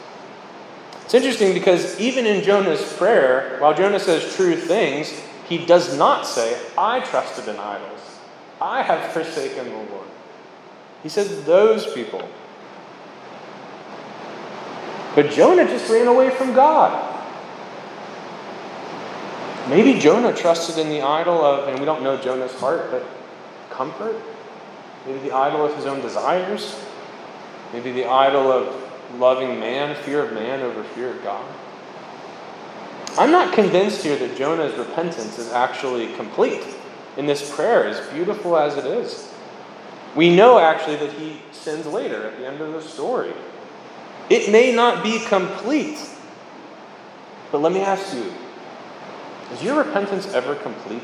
It's 1.04 1.14
interesting 1.14 1.54
because 1.54 2.00
even 2.00 2.26
in 2.26 2.42
Jonah's 2.42 2.92
prayer, 2.96 3.58
while 3.60 3.74
Jonah 3.74 4.00
says 4.00 4.34
true 4.34 4.56
things, 4.56 5.12
he 5.48 5.64
does 5.64 5.96
not 5.96 6.26
say, 6.26 6.60
I 6.76 6.98
trusted 6.98 7.46
in 7.46 7.60
idols. 7.60 8.00
I 8.60 8.82
have 8.82 9.12
forsaken 9.12 9.66
the 9.66 9.92
Lord. 9.92 10.08
He 11.04 11.08
says, 11.08 11.44
those 11.44 11.92
people. 11.92 12.28
But 15.14 15.30
Jonah 15.30 15.64
just 15.64 15.90
ran 15.90 16.06
away 16.06 16.30
from 16.30 16.54
God. 16.54 17.08
Maybe 19.68 19.98
Jonah 20.00 20.34
trusted 20.34 20.78
in 20.78 20.88
the 20.88 21.02
idol 21.02 21.44
of, 21.44 21.68
and 21.68 21.78
we 21.78 21.84
don't 21.84 22.02
know 22.02 22.16
Jonah's 22.20 22.54
heart, 22.54 22.90
but 22.90 23.04
comfort. 23.70 24.16
Maybe 25.06 25.18
the 25.20 25.32
idol 25.32 25.64
of 25.64 25.74
his 25.76 25.86
own 25.86 26.00
desires. 26.00 26.76
Maybe 27.72 27.92
the 27.92 28.06
idol 28.06 28.50
of 28.50 28.74
loving 29.18 29.60
man, 29.60 29.94
fear 30.02 30.24
of 30.24 30.32
man 30.32 30.60
over 30.60 30.82
fear 30.82 31.10
of 31.10 31.22
God. 31.22 31.44
I'm 33.18 33.30
not 33.30 33.54
convinced 33.54 34.02
here 34.02 34.16
that 34.16 34.36
Jonah's 34.36 34.76
repentance 34.78 35.38
is 35.38 35.52
actually 35.52 36.14
complete 36.14 36.62
in 37.16 37.26
this 37.26 37.54
prayer, 37.54 37.86
as 37.86 38.00
beautiful 38.10 38.56
as 38.56 38.76
it 38.76 38.86
is. 38.86 39.32
We 40.14 40.34
know 40.34 40.58
actually 40.58 40.96
that 40.96 41.12
he 41.12 41.40
sins 41.52 41.86
later 41.86 42.26
at 42.26 42.38
the 42.38 42.46
end 42.46 42.60
of 42.60 42.72
the 42.72 42.82
story. 42.82 43.32
It 44.30 44.50
may 44.50 44.72
not 44.72 45.02
be 45.02 45.18
complete. 45.18 45.98
But 47.50 47.58
let 47.58 47.72
me 47.72 47.80
ask 47.80 48.14
you 48.14 48.32
is 49.52 49.62
your 49.62 49.82
repentance 49.82 50.32
ever 50.32 50.54
complete? 50.54 51.02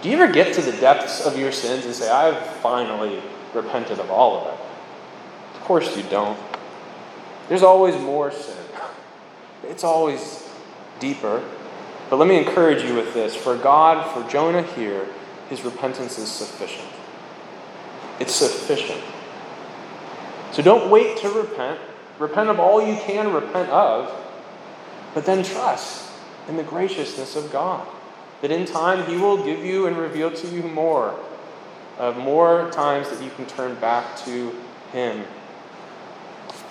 Do 0.00 0.08
you 0.08 0.16
ever 0.16 0.32
get 0.32 0.54
to 0.54 0.62
the 0.62 0.72
depths 0.72 1.24
of 1.24 1.38
your 1.38 1.52
sins 1.52 1.84
and 1.84 1.94
say, 1.94 2.10
I've 2.10 2.42
finally 2.56 3.22
repented 3.52 3.98
of 3.98 4.10
all 4.10 4.40
of 4.40 4.54
it? 4.54 4.60
Of 5.56 5.60
course 5.62 5.96
you 5.96 6.02
don't. 6.04 6.38
There's 7.48 7.62
always 7.62 7.94
more 8.00 8.32
sin, 8.32 8.56
it's 9.64 9.84
always 9.84 10.48
deeper. 10.98 11.44
But 12.08 12.16
let 12.16 12.28
me 12.28 12.38
encourage 12.38 12.84
you 12.84 12.94
with 12.94 13.12
this 13.14 13.34
for 13.34 13.56
God, 13.56 14.14
for 14.14 14.28
Jonah 14.30 14.62
here, 14.62 15.08
his 15.50 15.62
repentance 15.62 16.18
is 16.18 16.30
sufficient. 16.30 16.88
It's 18.20 18.34
sufficient. 18.34 19.02
So 20.52 20.62
don't 20.62 20.90
wait 20.90 21.18
to 21.18 21.28
repent. 21.28 21.80
Repent 22.18 22.48
of 22.48 22.58
all 22.58 22.86
you 22.86 22.96
can 22.96 23.32
repent 23.32 23.68
of, 23.70 24.10
but 25.14 25.26
then 25.26 25.42
trust 25.42 26.10
in 26.48 26.56
the 26.56 26.62
graciousness 26.62 27.36
of 27.36 27.52
God. 27.52 27.86
That 28.42 28.50
in 28.50 28.64
time 28.64 29.06
He 29.06 29.16
will 29.16 29.42
give 29.42 29.64
you 29.64 29.86
and 29.86 29.96
reveal 29.96 30.30
to 30.30 30.48
you 30.48 30.62
more, 30.62 31.18
of 31.98 32.16
more 32.16 32.70
times 32.70 33.08
that 33.10 33.22
you 33.22 33.30
can 33.30 33.46
turn 33.46 33.74
back 33.76 34.16
to 34.24 34.54
Him. 34.92 35.24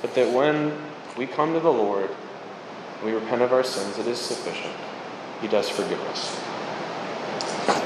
But 0.02 0.14
that 0.16 0.32
when 0.32 0.78
we 1.18 1.28
come 1.28 1.54
to 1.54 1.60
the 1.60 1.72
Lord, 1.74 2.10
we 3.04 3.12
repent 3.12 3.42
of 3.42 3.52
our 3.52 3.64
sins, 3.64 3.98
it 3.98 4.08
is 4.08 4.20
sufficient. 4.20 4.74
He 5.42 5.48
does 5.48 5.70
forgive 5.70 6.00
us. 6.02 6.40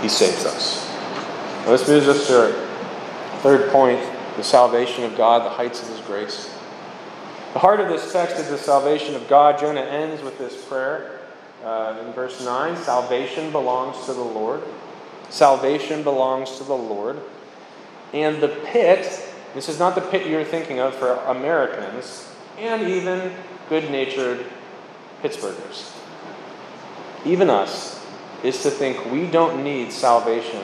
He 0.02 0.10
saves 0.10 0.46
us. 0.46 0.88
Now, 1.66 1.72
this 1.72 1.88
moves 1.88 2.08
us 2.08 2.28
to 2.28 2.42
our 2.42 3.40
third 3.40 3.70
point 3.72 4.00
the 4.38 4.44
salvation 4.44 5.04
of 5.04 5.18
God, 5.18 5.46
the 5.46 5.50
heights 5.50 5.82
of 5.82 5.90
His 5.90 6.00
grace. 6.02 6.56
The 7.54 7.60
heart 7.60 7.80
of 7.80 7.88
this 7.88 8.14
text 8.14 8.38
is 8.38 8.50
the 8.50 8.58
salvation 8.58 9.16
of 9.16 9.28
God. 9.28 9.60
Jonah 9.60 9.82
ends 9.82 10.22
with 10.22 10.38
this 10.38 10.64
prayer 10.66 11.20
uh, 11.64 12.00
in 12.06 12.14
verse 12.14 12.44
9 12.46 12.78
Salvation 12.78 13.52
belongs 13.52 14.06
to 14.06 14.14
the 14.14 14.22
Lord. 14.22 14.62
Salvation 15.30 16.04
belongs 16.04 16.58
to 16.58 16.64
the 16.64 16.76
Lord. 16.76 17.20
And 18.14 18.42
the 18.42 18.50
pit, 18.66 19.28
this 19.56 19.68
is 19.68 19.80
not 19.80 19.96
the 19.96 20.02
pit 20.02 20.28
you're 20.28 20.44
thinking 20.44 20.80
of 20.80 20.96
for 20.96 21.14
Americans 21.26 22.32
and 22.58 22.88
even 22.88 23.34
good 23.68 23.90
natured 23.90 24.46
Pittsburghers. 25.22 25.96
Even 27.26 27.50
us, 27.50 28.00
is 28.44 28.64
to 28.64 28.72
think 28.72 29.12
we 29.12 29.28
don't 29.28 29.64
need 29.64 29.92
salvation 29.92 30.64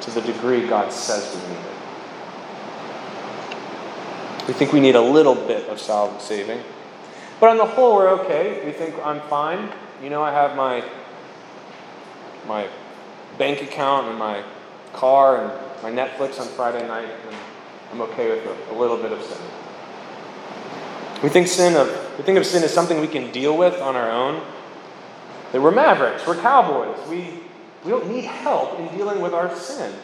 to 0.00 0.10
the 0.12 0.20
degree 0.22 0.66
God 0.66 0.92
says 0.92 1.34
we 1.34 1.48
need 1.48 1.60
it. 1.60 1.77
We 4.48 4.54
think 4.54 4.72
we 4.72 4.80
need 4.80 4.96
a 4.96 5.00
little 5.00 5.34
bit 5.34 5.68
of 5.68 5.78
saving. 5.78 6.62
But 7.38 7.50
on 7.50 7.58
the 7.58 7.66
whole, 7.66 7.94
we're 7.94 8.08
okay. 8.20 8.64
We 8.64 8.72
think 8.72 8.94
I'm 9.04 9.20
fine. 9.28 9.70
You 10.02 10.08
know, 10.08 10.22
I 10.22 10.32
have 10.32 10.56
my 10.56 10.82
my 12.46 12.66
bank 13.36 13.62
account 13.62 14.08
and 14.08 14.18
my 14.18 14.42
car 14.94 15.44
and 15.44 15.82
my 15.82 15.90
Netflix 15.90 16.40
on 16.40 16.48
Friday 16.48 16.86
night, 16.88 17.10
and 17.26 17.36
I'm 17.92 18.00
okay 18.00 18.30
with 18.30 18.46
a, 18.46 18.74
a 18.74 18.76
little 18.76 18.96
bit 18.96 19.12
of 19.12 19.22
sin. 19.22 19.38
We 21.22 21.28
think 21.28 21.46
sin 21.46 21.76
of 21.76 21.88
we 22.16 22.24
think 22.24 22.38
of 22.38 22.46
sin 22.46 22.64
as 22.64 22.72
something 22.72 23.00
we 23.00 23.06
can 23.06 23.30
deal 23.30 23.56
with 23.56 23.74
on 23.82 23.96
our 23.96 24.10
own. 24.10 24.42
That 25.52 25.60
we're 25.60 25.72
mavericks, 25.72 26.26
we're 26.26 26.40
cowboys. 26.40 26.96
We 27.08 27.34
we 27.84 27.90
don't 27.90 28.10
need 28.10 28.24
help 28.24 28.80
in 28.80 28.88
dealing 28.96 29.20
with 29.20 29.34
our 29.34 29.54
sin. 29.54 29.94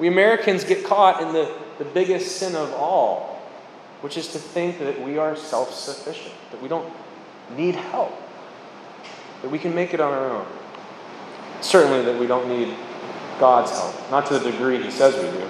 We 0.00 0.08
Americans 0.08 0.64
get 0.64 0.84
caught 0.84 1.22
in 1.22 1.32
the 1.32 1.54
the 1.78 1.84
biggest 1.84 2.36
sin 2.36 2.54
of 2.54 2.72
all, 2.72 3.40
which 4.00 4.16
is 4.16 4.28
to 4.28 4.38
think 4.38 4.78
that 4.80 5.00
we 5.00 5.18
are 5.18 5.36
self 5.36 5.72
sufficient, 5.72 6.34
that 6.50 6.60
we 6.62 6.68
don't 6.68 6.92
need 7.56 7.74
help, 7.74 8.12
that 9.42 9.50
we 9.50 9.58
can 9.58 9.74
make 9.74 9.94
it 9.94 10.00
on 10.00 10.12
our 10.12 10.30
own. 10.30 10.46
Certainly, 11.60 12.02
that 12.04 12.18
we 12.18 12.26
don't 12.26 12.48
need 12.48 12.74
God's 13.40 13.70
help, 13.70 14.10
not 14.10 14.26
to 14.26 14.38
the 14.38 14.50
degree 14.50 14.82
He 14.82 14.90
says 14.90 15.14
we 15.14 15.38
do. 15.38 15.48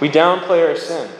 We 0.00 0.08
downplay 0.08 0.66
our 0.66 0.76
sin. 0.76 1.10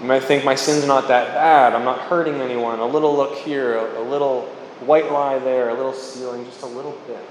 You 0.00 0.06
might 0.06 0.22
think 0.22 0.44
my 0.44 0.54
sin's 0.54 0.86
not 0.86 1.08
that 1.08 1.34
bad. 1.34 1.72
I'm 1.72 1.84
not 1.84 1.98
hurting 2.00 2.34
anyone. 2.34 2.78
A 2.78 2.86
little 2.86 3.14
look 3.14 3.36
here, 3.38 3.76
a, 3.76 4.02
a 4.02 4.04
little 4.04 4.42
white 4.80 5.10
lie 5.10 5.38
there, 5.38 5.70
a 5.70 5.74
little 5.74 5.92
stealing, 5.92 6.44
just 6.44 6.62
a 6.62 6.66
little 6.66 6.98
bit. 7.06 7.24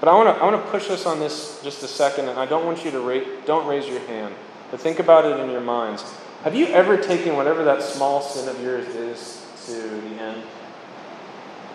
But 0.00 0.08
I 0.08 0.14
want 0.14 0.34
to 0.34 0.42
I 0.42 0.50
want 0.50 0.64
to 0.64 0.70
push 0.70 0.88
us 0.88 1.04
on 1.04 1.20
this 1.20 1.60
just 1.62 1.82
a 1.82 1.88
second, 1.88 2.28
and 2.28 2.38
I 2.38 2.46
don't 2.46 2.64
want 2.64 2.84
you 2.84 2.90
to 2.90 3.00
rate, 3.00 3.44
don't 3.44 3.66
raise 3.66 3.86
your 3.86 4.00
hand, 4.00 4.34
but 4.70 4.80
think 4.80 4.98
about 4.98 5.26
it 5.26 5.38
in 5.38 5.50
your 5.50 5.60
minds. 5.60 6.02
Have 6.42 6.54
you 6.54 6.66
ever 6.68 6.96
taken 6.96 7.36
whatever 7.36 7.64
that 7.64 7.82
small 7.82 8.22
sin 8.22 8.48
of 8.48 8.60
yours 8.62 8.88
is 8.88 9.46
to 9.66 9.72
the 9.72 10.22
end, 10.22 10.42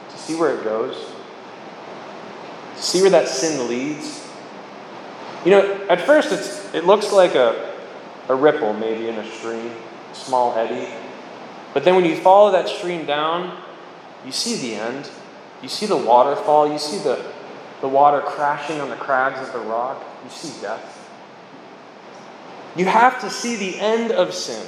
to 0.09 0.17
see 0.17 0.35
where 0.35 0.57
it 0.57 0.63
goes, 0.63 1.13
see 2.75 3.01
where 3.01 3.11
that 3.11 3.27
sin 3.27 3.69
leads? 3.69 4.27
You 5.45 5.51
know, 5.51 5.87
at 5.87 6.01
first 6.01 6.31
it's 6.31 6.73
it 6.73 6.85
looks 6.85 7.13
like 7.13 7.35
a 7.35 7.75
a 8.27 8.33
ripple 8.33 8.73
maybe 8.73 9.07
in 9.07 9.15
a 9.19 9.31
stream, 9.33 9.69
a 10.11 10.15
small 10.15 10.57
eddy, 10.57 10.91
but 11.75 11.83
then 11.83 11.93
when 11.95 12.05
you 12.05 12.15
follow 12.15 12.51
that 12.53 12.67
stream 12.67 13.05
down, 13.05 13.55
you 14.25 14.31
see 14.31 14.55
the 14.55 14.75
end. 14.75 15.11
You 15.61 15.69
see 15.69 15.85
the 15.85 15.97
waterfall. 15.97 16.71
You 16.71 16.79
see 16.79 16.97
the 16.97 17.34
the 17.81 17.87
water 17.87 18.21
crashing 18.21 18.79
on 18.81 18.89
the 18.89 18.95
crags 18.95 19.39
of 19.45 19.53
the 19.53 19.59
rock, 19.59 20.03
you 20.23 20.29
see 20.29 20.61
death. 20.61 21.01
You 22.75 22.85
have 22.85 23.21
to 23.21 23.29
see 23.29 23.55
the 23.55 23.79
end 23.79 24.11
of 24.11 24.33
sin 24.33 24.65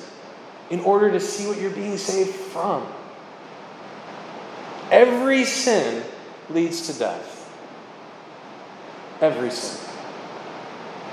in 0.70 0.80
order 0.82 1.12
to 1.12 1.20
see 1.20 1.48
what 1.48 1.60
you're 1.60 1.72
being 1.72 1.98
saved 1.98 2.36
from. 2.36 2.86
Every 4.92 5.44
sin 5.44 6.04
leads 6.50 6.88
to 6.88 6.98
death. 6.98 7.34
Every 9.20 9.50
sin. 9.50 9.84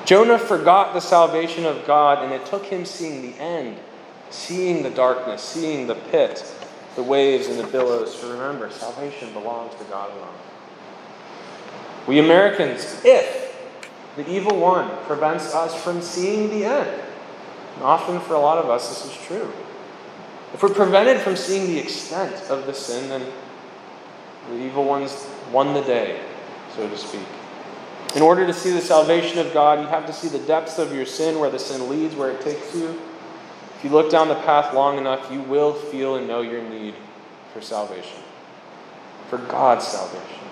Jonah 0.04 0.38
forgot 0.38 0.92
the 0.92 1.00
salvation 1.00 1.64
of 1.64 1.86
God, 1.86 2.22
and 2.22 2.32
it 2.32 2.46
took 2.46 2.66
him 2.66 2.84
seeing 2.84 3.22
the 3.22 3.38
end 3.40 3.78
seeing 4.34 4.82
the 4.82 4.90
darkness, 4.90 5.42
seeing 5.42 5.86
the 5.86 5.94
pit, 5.94 6.44
the 6.96 7.02
waves 7.02 7.46
and 7.46 7.58
the 7.58 7.66
billows, 7.66 8.20
to 8.20 8.26
remember 8.26 8.70
salvation 8.70 9.32
belongs 9.32 9.74
to 9.76 9.84
God 9.84 10.10
alone. 10.10 10.34
We 12.06 12.18
Americans, 12.18 13.00
if 13.04 13.56
the 14.16 14.28
evil 14.30 14.58
one 14.58 14.90
prevents 15.06 15.54
us 15.54 15.74
from 15.82 16.02
seeing 16.02 16.50
the 16.50 16.66
end, 16.66 17.00
and 17.74 17.82
often 17.82 18.20
for 18.20 18.34
a 18.34 18.38
lot 18.38 18.58
of 18.58 18.70
us 18.70 18.88
this 18.88 19.06
is 19.06 19.26
true. 19.26 19.50
If 20.52 20.62
we're 20.62 20.68
prevented 20.68 21.20
from 21.20 21.34
seeing 21.34 21.66
the 21.66 21.78
extent 21.78 22.48
of 22.50 22.66
the 22.66 22.74
sin, 22.74 23.08
then 23.08 23.26
the 24.50 24.56
evil 24.56 24.84
one's 24.84 25.26
won 25.50 25.74
the 25.74 25.82
day, 25.82 26.20
so 26.76 26.88
to 26.88 26.96
speak. 26.96 27.26
In 28.14 28.22
order 28.22 28.46
to 28.46 28.52
see 28.52 28.70
the 28.70 28.80
salvation 28.80 29.38
of 29.38 29.52
God, 29.52 29.80
you 29.80 29.86
have 29.86 30.06
to 30.06 30.12
see 30.12 30.28
the 30.28 30.38
depths 30.46 30.78
of 30.78 30.94
your 30.94 31.06
sin, 31.06 31.40
where 31.40 31.50
the 31.50 31.58
sin 31.58 31.88
leads, 31.88 32.14
where 32.14 32.30
it 32.30 32.40
takes 32.42 32.74
you. 32.74 33.00
If 33.76 33.82
you 33.82 33.90
look 33.90 34.10
down 34.10 34.28
the 34.28 34.36
path 34.36 34.72
long 34.72 34.98
enough, 34.98 35.32
you 35.32 35.40
will 35.40 35.72
feel 35.72 36.16
and 36.16 36.28
know 36.28 36.40
your 36.40 36.62
need 36.62 36.94
for 37.52 37.60
salvation, 37.60 38.20
for 39.28 39.38
God's 39.38 39.86
salvation. 39.86 40.43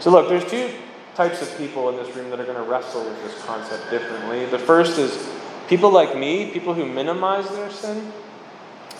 So, 0.00 0.10
look, 0.10 0.28
there's 0.28 0.48
two 0.50 0.70
types 1.14 1.42
of 1.42 1.56
people 1.58 1.88
in 1.90 1.96
this 1.96 2.14
room 2.16 2.30
that 2.30 2.40
are 2.40 2.44
going 2.44 2.56
to 2.56 2.70
wrestle 2.70 3.04
with 3.04 3.22
this 3.22 3.42
concept 3.44 3.90
differently. 3.90 4.46
The 4.46 4.58
first 4.58 4.98
is 4.98 5.28
people 5.68 5.90
like 5.90 6.16
me, 6.16 6.50
people 6.50 6.74
who 6.74 6.86
minimize 6.86 7.48
their 7.50 7.70
sin 7.70 8.12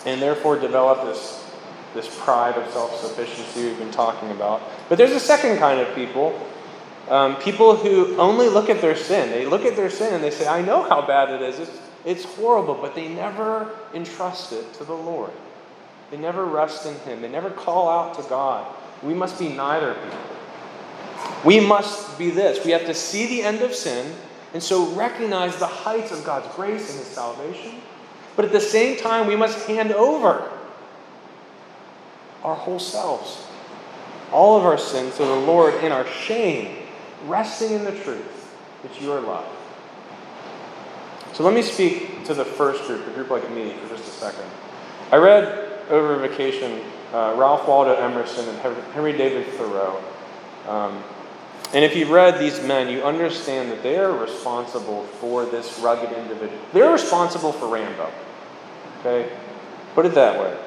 and 0.05 0.21
therefore 0.21 0.59
develop 0.59 1.03
this, 1.05 1.43
this 1.93 2.07
pride 2.23 2.55
of 2.55 2.71
self 2.71 2.95
sufficiency 2.95 3.65
we've 3.65 3.79
been 3.79 3.91
talking 3.91 4.31
about. 4.31 4.61
But 4.89 4.97
there's 4.97 5.11
a 5.11 5.19
second 5.19 5.57
kind 5.57 5.79
of 5.79 5.93
people 5.95 6.39
um, 7.09 7.35
people 7.37 7.75
who 7.75 8.15
only 8.17 8.47
look 8.47 8.69
at 8.69 8.79
their 8.81 8.95
sin. 8.95 9.29
They 9.31 9.45
look 9.45 9.65
at 9.65 9.75
their 9.75 9.89
sin 9.89 10.13
and 10.13 10.23
they 10.23 10.31
say, 10.31 10.47
I 10.47 10.61
know 10.61 10.83
how 10.83 11.05
bad 11.05 11.29
it 11.29 11.41
is. 11.41 11.59
It's, 11.59 11.79
it's 12.05 12.23
horrible, 12.35 12.75
but 12.75 12.95
they 12.95 13.09
never 13.09 13.69
entrust 13.93 14.53
it 14.53 14.73
to 14.75 14.85
the 14.85 14.93
Lord. 14.93 15.31
They 16.09 16.17
never 16.17 16.45
rest 16.45 16.85
in 16.85 16.95
Him. 16.99 17.21
They 17.21 17.29
never 17.29 17.49
call 17.49 17.89
out 17.89 18.15
to 18.15 18.29
God. 18.29 18.65
We 19.03 19.13
must 19.13 19.39
be 19.39 19.49
neither 19.49 19.93
people. 19.93 20.19
We 21.45 21.59
must 21.59 22.17
be 22.17 22.29
this. 22.29 22.63
We 22.65 22.71
have 22.71 22.85
to 22.85 22.93
see 22.93 23.27
the 23.27 23.43
end 23.43 23.61
of 23.61 23.73
sin 23.73 24.13
and 24.53 24.61
so 24.61 24.85
recognize 24.93 25.57
the 25.57 25.67
heights 25.67 26.11
of 26.11 26.23
God's 26.25 26.53
grace 26.55 26.89
and 26.89 26.99
His 26.99 27.07
salvation. 27.07 27.75
But 28.35 28.45
at 28.45 28.51
the 28.51 28.59
same 28.59 28.97
time, 28.97 29.27
we 29.27 29.35
must 29.35 29.67
hand 29.67 29.91
over 29.91 30.51
our 32.43 32.55
whole 32.55 32.79
selves, 32.79 33.45
all 34.31 34.57
of 34.57 34.65
our 34.65 34.77
sins 34.77 35.17
to 35.17 35.25
the 35.25 35.35
Lord 35.35 35.73
in 35.83 35.91
our 35.91 36.07
shame 36.07 36.77
resting 37.27 37.71
in 37.71 37.83
the 37.83 37.91
truth 37.91 38.55
that 38.83 38.99
you 39.01 39.11
are 39.11 39.21
loved. 39.21 39.47
So 41.33 41.43
let 41.43 41.53
me 41.53 41.61
speak 41.61 42.25
to 42.25 42.33
the 42.33 42.43
first 42.43 42.85
group, 42.87 43.07
a 43.07 43.11
group 43.11 43.29
like 43.29 43.49
me, 43.51 43.73
for 43.73 43.95
just 43.95 44.07
a 44.07 44.11
second. 44.11 44.49
I 45.11 45.17
read 45.17 45.69
over 45.89 46.17
vacation 46.17 46.81
uh, 47.13 47.35
Ralph 47.37 47.67
Waldo 47.67 47.95
Emerson 47.95 48.47
and 48.47 48.57
Henry 48.93 49.13
David 49.13 49.47
Thoreau. 49.53 50.01
Um, 50.67 51.03
and 51.73 51.85
if 51.85 51.95
you've 51.95 52.09
read 52.09 52.37
these 52.39 52.61
men, 52.61 52.89
you 52.89 53.01
understand 53.01 53.71
that 53.71 53.81
they 53.81 53.97
are 53.97 54.11
responsible 54.11 55.03
for 55.05 55.45
this 55.45 55.79
rugged 55.79 56.11
individual. 56.11 56.59
They're 56.73 56.91
responsible 56.91 57.53
for 57.53 57.67
Rambo. 57.67 58.11
Okay? 58.99 59.31
Put 59.95 60.05
it 60.05 60.13
that 60.15 60.39
way. 60.39 60.57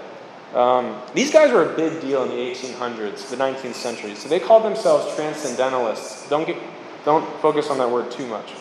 Um, 0.59 1.03
these 1.15 1.33
guys 1.33 1.53
were 1.53 1.73
a 1.73 1.77
big 1.77 2.01
deal 2.01 2.23
in 2.23 2.31
the 2.31 2.37
1800s, 2.37 3.29
the 3.29 3.37
19th 3.37 3.75
century. 3.75 4.15
So 4.15 4.29
they 4.29 4.41
called 4.41 4.65
themselves 4.65 5.15
transcendentalists. 5.15 6.29
Don't, 6.31 6.47
get, 6.47 6.57
don't 7.05 7.29
focus 7.41 7.69
on 7.71 7.79
that 7.79 7.91
word 7.91 8.11
too 8.11 8.27
much. 8.27 8.53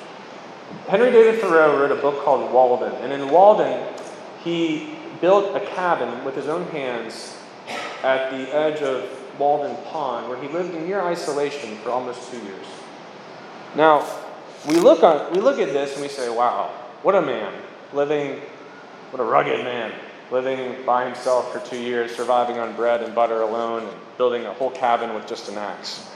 Henry 0.88 1.12
David 1.12 1.40
Thoreau 1.40 1.80
wrote 1.80 1.92
a 1.92 2.02
book 2.02 2.24
called 2.24 2.52
Walden. 2.52 2.92
And 2.94 3.14
in 3.14 3.30
Walden, 3.30 3.88
he 4.44 4.98
built 5.22 5.56
a 5.56 5.60
cabin 5.60 6.26
with 6.26 6.36
his 6.36 6.48
own 6.48 6.66
hands 6.68 7.38
at 8.04 8.32
the 8.32 8.54
edge 8.54 8.82
of 8.82 9.23
Walden 9.40 9.76
Pond, 9.86 10.30
where 10.30 10.42
he 10.42 10.48
lived 10.48 10.76
in 10.76 10.86
near 10.86 11.02
isolation 11.02 11.78
for 11.78 11.90
almost 11.90 12.32
two 12.32 12.40
years. 12.40 12.66
Now, 13.76 14.08
we 14.68 14.76
look, 14.76 15.04
on, 15.04 15.34
we 15.34 15.40
look 15.40 15.60
at 15.60 15.74
this 15.74 15.94
and 15.94 16.02
we 16.02 16.08
say, 16.08 16.30
wow, 16.30 16.70
what 17.02 17.16
a 17.16 17.22
man, 17.22 17.54
living, 17.94 18.40
what 19.12 19.20
a 19.20 19.26
rugged 19.26 19.64
man 19.64 19.92
living 20.32 20.84
by 20.84 21.06
himself 21.06 21.54
for 21.54 21.60
two 21.70 21.80
years, 21.80 22.16
surviving 22.16 22.58
on 22.58 22.76
bread 22.76 23.04
and 23.04 23.14
butter 23.14 23.42
alone, 23.42 23.84
and 23.84 23.98
building 24.18 24.46
a 24.46 24.54
whole 24.54 24.72
cabin 24.72 25.14
with 25.14 25.28
just 25.28 25.48
an 25.48 25.58
axe. 25.58 26.10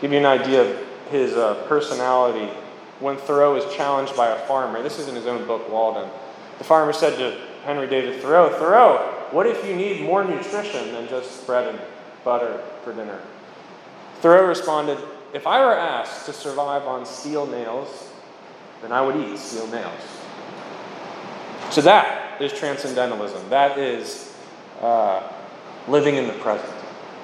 Give 0.00 0.12
you 0.12 0.18
an 0.18 0.26
idea 0.26 0.62
of 0.62 0.86
his 1.10 1.34
uh, 1.34 1.54
personality. 1.66 2.52
When 3.00 3.16
Thoreau 3.16 3.54
was 3.54 3.64
challenged 3.74 4.16
by 4.16 4.28
a 4.28 4.38
farmer, 4.46 4.80
this 4.80 4.98
is 4.98 5.08
in 5.08 5.16
his 5.16 5.26
own 5.26 5.44
book, 5.46 5.68
Walden, 5.70 6.08
the 6.58 6.64
farmer 6.64 6.92
said 6.92 7.18
to 7.18 7.38
Henry 7.64 7.88
David 7.88 8.22
Thoreau, 8.22 8.48
Thoreau, 8.50 8.98
what 9.32 9.46
if 9.46 9.66
you 9.66 9.74
need 9.74 10.02
more 10.02 10.22
nutrition 10.24 10.92
than 10.92 11.08
just 11.08 11.44
bread 11.46 11.66
and 11.66 11.80
butter 12.26 12.60
for 12.84 12.92
dinner? 12.92 13.18
Thoreau 14.20 14.46
responded, 14.46 14.98
If 15.32 15.46
I 15.46 15.64
were 15.64 15.74
asked 15.74 16.26
to 16.26 16.32
survive 16.32 16.82
on 16.82 17.06
steel 17.06 17.46
nails, 17.46 18.10
then 18.82 18.92
I 18.92 19.00
would 19.00 19.16
eat 19.16 19.38
steel 19.38 19.66
nails. 19.68 20.02
So 21.70 21.80
that 21.82 22.42
is 22.42 22.52
transcendentalism. 22.52 23.48
That 23.48 23.78
is 23.78 24.34
uh, 24.80 25.22
living 25.88 26.16
in 26.16 26.26
the 26.26 26.32
present. 26.34 26.72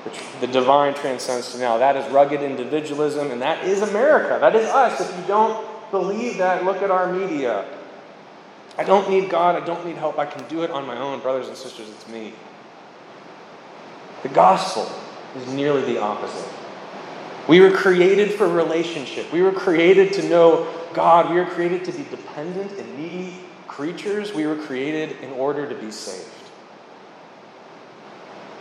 The, 0.04 0.46
the 0.46 0.52
divine 0.52 0.94
transcends 0.94 1.52
to 1.52 1.58
now. 1.58 1.78
That 1.78 1.96
is 1.96 2.10
rugged 2.12 2.40
individualism, 2.40 3.30
and 3.30 3.42
that 3.42 3.64
is 3.64 3.82
America. 3.82 4.38
That 4.40 4.54
is 4.56 4.66
us. 4.66 5.00
If 5.00 5.16
you 5.16 5.26
don't 5.26 5.66
believe 5.90 6.38
that, 6.38 6.64
look 6.64 6.82
at 6.82 6.90
our 6.90 7.12
media. 7.12 7.66
I 8.78 8.84
don't 8.84 9.10
need 9.10 9.28
God. 9.28 9.60
I 9.60 9.64
don't 9.64 9.84
need 9.84 9.96
help. 9.96 10.18
I 10.18 10.26
can 10.26 10.46
do 10.48 10.62
it 10.62 10.70
on 10.70 10.86
my 10.86 10.96
own. 10.96 11.20
Brothers 11.20 11.48
and 11.48 11.56
sisters, 11.56 11.88
it's 11.88 12.08
me. 12.08 12.32
The 14.22 14.28
gospel 14.28 14.90
is 15.36 15.52
nearly 15.52 15.82
the 15.82 16.00
opposite. 16.00 16.48
We 17.48 17.60
were 17.60 17.72
created 17.72 18.32
for 18.32 18.48
relationship. 18.48 19.32
We 19.32 19.42
were 19.42 19.52
created 19.52 20.12
to 20.14 20.28
know 20.28 20.72
God. 20.94 21.30
We 21.30 21.36
were 21.36 21.46
created 21.46 21.84
to 21.86 21.92
be 21.92 22.04
dependent 22.04 22.72
and 22.78 22.98
needy 22.98 23.34
creatures, 23.72 24.34
we 24.34 24.46
were 24.46 24.56
created 24.56 25.16
in 25.22 25.30
order 25.32 25.66
to 25.66 25.74
be 25.74 25.90
saved. 25.90 26.28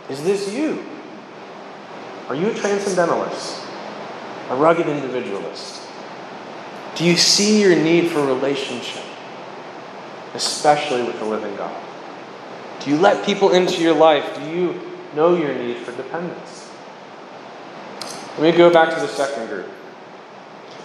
Is 0.08 0.24
this 0.24 0.52
you? 0.52 0.84
Are 2.28 2.34
you 2.34 2.48
a 2.48 2.54
transcendentalist? 2.54 3.62
A 4.48 4.56
rugged 4.56 4.88
individualist? 4.88 5.82
Do 6.94 7.04
you 7.04 7.16
see 7.16 7.60
your 7.60 7.76
need 7.76 8.10
for 8.10 8.24
relationship, 8.24 9.04
especially 10.34 11.02
with 11.02 11.18
the 11.18 11.26
living 11.26 11.54
God? 11.56 11.78
Do 12.80 12.90
you 12.90 12.96
let 12.96 13.24
people 13.24 13.52
into 13.52 13.82
your 13.82 13.94
life? 13.94 14.34
Do 14.34 14.50
you 14.50 14.91
know 15.14 15.34
your 15.34 15.54
need 15.54 15.78
for 15.78 15.96
dependence? 15.96 16.70
Let 18.38 18.52
me 18.52 18.52
go 18.56 18.72
back 18.72 18.94
to 18.94 19.00
the 19.00 19.08
second 19.08 19.48
group. 19.48 19.68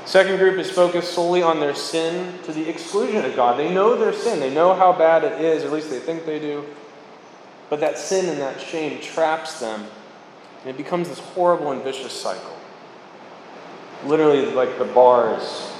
Second 0.05 0.37
group 0.37 0.57
is 0.57 0.71
focused 0.71 1.13
solely 1.13 1.41
on 1.41 1.59
their 1.59 1.75
sin 1.75 2.39
to 2.43 2.53
the 2.53 2.67
exclusion 2.69 3.25
of 3.25 3.35
God. 3.35 3.59
They 3.59 3.73
know 3.73 3.97
their 3.97 4.13
sin, 4.13 4.39
they 4.39 4.53
know 4.53 4.73
how 4.73 4.93
bad 4.93 5.23
it 5.23 5.41
is, 5.41 5.63
at 5.63 5.71
least 5.71 5.89
they 5.89 5.99
think 5.99 6.25
they 6.25 6.39
do. 6.39 6.65
But 7.69 7.81
that 7.81 7.97
sin 7.97 8.29
and 8.29 8.39
that 8.39 8.61
shame 8.61 9.01
traps 9.01 9.59
them, 9.59 9.85
and 10.61 10.69
it 10.69 10.77
becomes 10.77 11.09
this 11.09 11.19
horrible 11.19 11.71
and 11.71 11.83
vicious 11.83 12.13
cycle. 12.13 12.57
Literally, 14.05 14.45
like 14.51 14.77
the 14.77 14.85
bars 14.85 15.73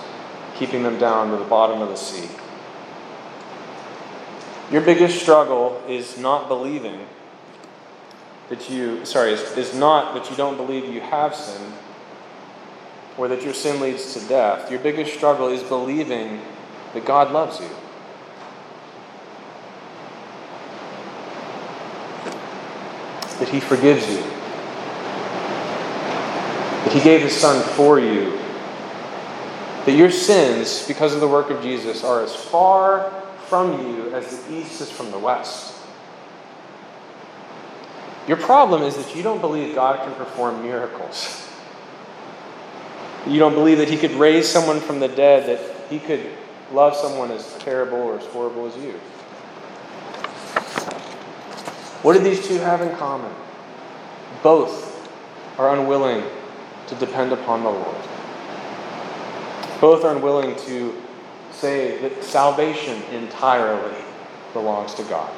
keeping 0.55 0.83
them 0.83 0.97
down 0.97 1.31
to 1.31 1.37
the 1.37 1.45
bottom 1.45 1.81
of 1.81 1.89
the 1.89 1.95
sea. 1.95 2.29
Your 4.71 4.81
biggest 4.81 5.21
struggle 5.21 5.81
is 5.87 6.17
not 6.17 6.47
believing 6.47 7.07
that 8.49 8.69
you, 8.69 9.05
sorry, 9.05 9.33
is, 9.33 9.41
is 9.57 9.73
not 9.73 10.13
that 10.13 10.29
you 10.29 10.37
don't 10.37 10.57
believe 10.57 10.85
you 10.85 11.01
have 11.01 11.35
sinned 11.35 11.73
or 13.17 13.27
that 13.27 13.43
your 13.43 13.53
sin 13.53 13.81
leads 13.81 14.13
to 14.13 14.19
death. 14.27 14.69
Your 14.69 14.79
biggest 14.79 15.13
struggle 15.15 15.47
is 15.49 15.63
believing 15.63 16.39
that 16.93 17.05
God 17.05 17.31
loves 17.31 17.59
you. 17.59 17.69
That 23.39 23.49
He 23.49 23.59
forgives 23.59 24.07
you. 24.09 24.21
That 26.83 26.91
He 26.93 27.01
gave 27.01 27.21
His 27.21 27.35
Son 27.35 27.61
for 27.75 27.99
you. 27.99 28.37
That 29.85 29.93
your 29.93 30.11
sins, 30.11 30.87
because 30.87 31.13
of 31.13 31.21
the 31.21 31.27
work 31.27 31.49
of 31.49 31.61
Jesus, 31.61 32.03
are 32.03 32.23
as 32.23 32.35
far 32.35 33.11
from 33.47 33.87
you 33.87 34.13
as 34.13 34.43
the 34.43 34.57
east 34.57 34.81
is 34.81 34.91
from 34.91 35.09
the 35.11 35.19
west. 35.19 35.76
Your 38.27 38.37
problem 38.37 38.83
is 38.83 38.97
that 38.97 39.15
you 39.15 39.23
don't 39.23 39.39
believe 39.39 39.73
God 39.73 40.05
can 40.05 40.13
perform 40.15 40.61
miracles. 40.61 41.47
You 43.25 43.39
don't 43.39 43.53
believe 43.53 43.77
that 43.77 43.89
he 43.89 43.97
could 43.97 44.11
raise 44.11 44.47
someone 44.47 44.81
from 44.81 44.99
the 44.99 45.07
dead, 45.07 45.47
that 45.47 45.89
he 45.89 45.99
could 45.99 46.25
love 46.71 46.95
someone 46.95 47.31
as 47.31 47.57
terrible 47.59 47.97
or 47.97 48.19
as 48.19 48.25
horrible 48.27 48.65
as 48.65 48.75
you. 48.77 48.93
What 52.03 52.13
do 52.13 52.19
these 52.19 52.45
two 52.45 52.57
have 52.59 52.81
in 52.81 52.95
common? 52.97 53.33
Both 54.43 54.93
are 55.57 55.75
unwilling 55.75 56.23
to 56.87 56.95
depend 56.95 57.31
upon 57.31 57.63
the 57.63 57.69
Lord. 57.69 57.97
Both 59.79 60.03
are 60.03 60.15
unwilling 60.15 60.55
to 60.67 61.01
say 61.51 61.97
that 61.99 62.23
salvation 62.23 63.01
entirely 63.13 63.97
belongs 64.53 64.93
to 64.95 65.03
God. 65.03 65.31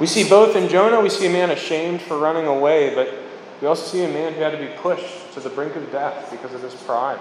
We 0.00 0.06
see 0.06 0.28
both 0.28 0.54
in 0.54 0.68
Jonah, 0.68 1.00
we 1.00 1.10
see 1.10 1.26
a 1.26 1.30
man 1.30 1.50
ashamed 1.50 2.02
for 2.02 2.18
running 2.18 2.46
away, 2.46 2.94
but 2.94 3.12
we 3.60 3.66
also 3.66 3.84
see 3.84 4.04
a 4.04 4.08
man 4.08 4.34
who 4.34 4.40
had 4.40 4.52
to 4.52 4.58
be 4.58 4.72
pushed 4.76 5.32
to 5.34 5.40
the 5.40 5.50
brink 5.50 5.74
of 5.74 5.90
death 5.90 6.30
because 6.30 6.54
of 6.54 6.62
his 6.62 6.74
pride. 6.74 7.20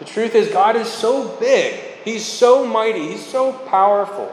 The 0.00 0.04
truth 0.04 0.34
is, 0.34 0.48
God 0.48 0.76
is 0.76 0.88
so 0.88 1.28
big, 1.38 1.80
He's 2.04 2.26
so 2.26 2.66
mighty, 2.66 3.08
He's 3.08 3.24
so 3.24 3.52
powerful, 3.52 4.32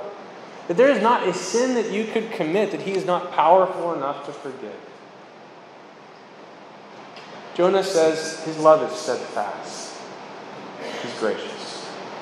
that 0.67 0.77
there 0.77 0.89
is 0.89 1.01
not 1.01 1.27
a 1.27 1.33
sin 1.33 1.75
that 1.75 1.91
you 1.91 2.05
could 2.05 2.31
commit 2.31 2.71
that 2.71 2.81
He 2.81 2.93
is 2.93 3.05
not 3.05 3.31
powerful 3.31 3.93
enough 3.93 4.25
to 4.25 4.33
forgive. 4.33 4.75
Jonah 7.53 7.83
says 7.83 8.43
his 8.45 8.57
love 8.57 8.89
is 8.89 8.97
steadfast, 8.97 9.95
He's 11.03 11.19
gracious. 11.19 11.50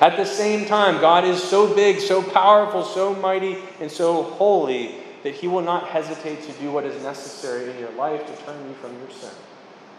At 0.00 0.16
the 0.16 0.24
same 0.24 0.66
time, 0.66 1.00
God 1.00 1.24
is 1.24 1.42
so 1.42 1.74
big, 1.74 2.00
so 2.00 2.22
powerful, 2.22 2.82
so 2.82 3.14
mighty, 3.14 3.58
and 3.80 3.90
so 3.90 4.22
holy 4.22 4.96
that 5.22 5.34
He 5.34 5.46
will 5.46 5.60
not 5.60 5.88
hesitate 5.88 6.42
to 6.44 6.52
do 6.52 6.70
what 6.72 6.84
is 6.84 7.02
necessary 7.02 7.70
in 7.70 7.78
your 7.78 7.92
life 7.92 8.26
to 8.26 8.44
turn 8.44 8.66
you 8.66 8.74
from 8.74 8.98
your 8.98 9.10
sin 9.10 9.30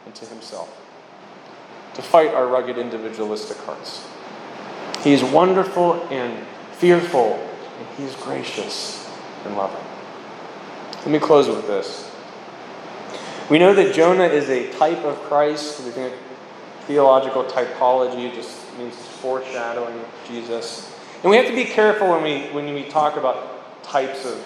into 0.07 0.25
Himself 0.25 0.81
to 1.93 2.01
fight 2.01 2.33
our 2.33 2.47
rugged 2.47 2.77
individualistic 2.77 3.57
hearts. 3.57 4.07
He 5.03 5.13
is 5.13 5.23
wonderful 5.23 5.95
and 6.09 6.45
fearful, 6.73 7.33
and 7.77 7.87
He 7.97 8.03
is 8.03 8.15
gracious 8.15 9.09
and 9.45 9.55
loving. 9.55 9.83
Let 10.97 11.07
me 11.07 11.19
close 11.19 11.47
with 11.47 11.67
this. 11.67 12.09
We 13.49 13.59
know 13.59 13.73
that 13.73 13.93
Jonah 13.93 14.25
is 14.25 14.49
a 14.49 14.71
type 14.73 15.03
of 15.03 15.17
Christ. 15.23 15.83
We 15.83 15.91
think 15.91 16.13
theological 16.85 17.43
typology 17.43 18.33
just 18.33 18.60
means 18.81 18.95
foreshadowing 18.95 19.99
Jesus. 20.27 20.93
And 21.23 21.29
we 21.29 21.37
have 21.37 21.47
to 21.47 21.55
be 21.55 21.65
careful 21.65 22.09
when 22.09 22.23
we, 22.23 22.41
when 22.53 22.73
we 22.73 22.85
talk 22.85 23.17
about 23.17 23.83
types 23.83 24.25
of 24.25 24.43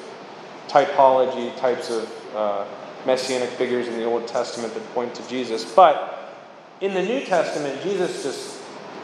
typology, 0.67 1.55
types 1.57 1.89
of 1.89 2.35
uh, 2.35 2.65
messianic 3.05 3.49
figures 3.51 3.87
in 3.87 3.95
the 3.95 4.03
Old 4.03 4.27
Testament 4.27 4.73
that 4.73 4.93
point 4.93 5.15
to 5.15 5.27
Jesus. 5.29 5.63
But 5.73 6.33
in 6.81 6.93
the 6.93 7.01
New 7.01 7.23
Testament, 7.23 7.81
Jesus 7.81 8.23
just 8.23 8.61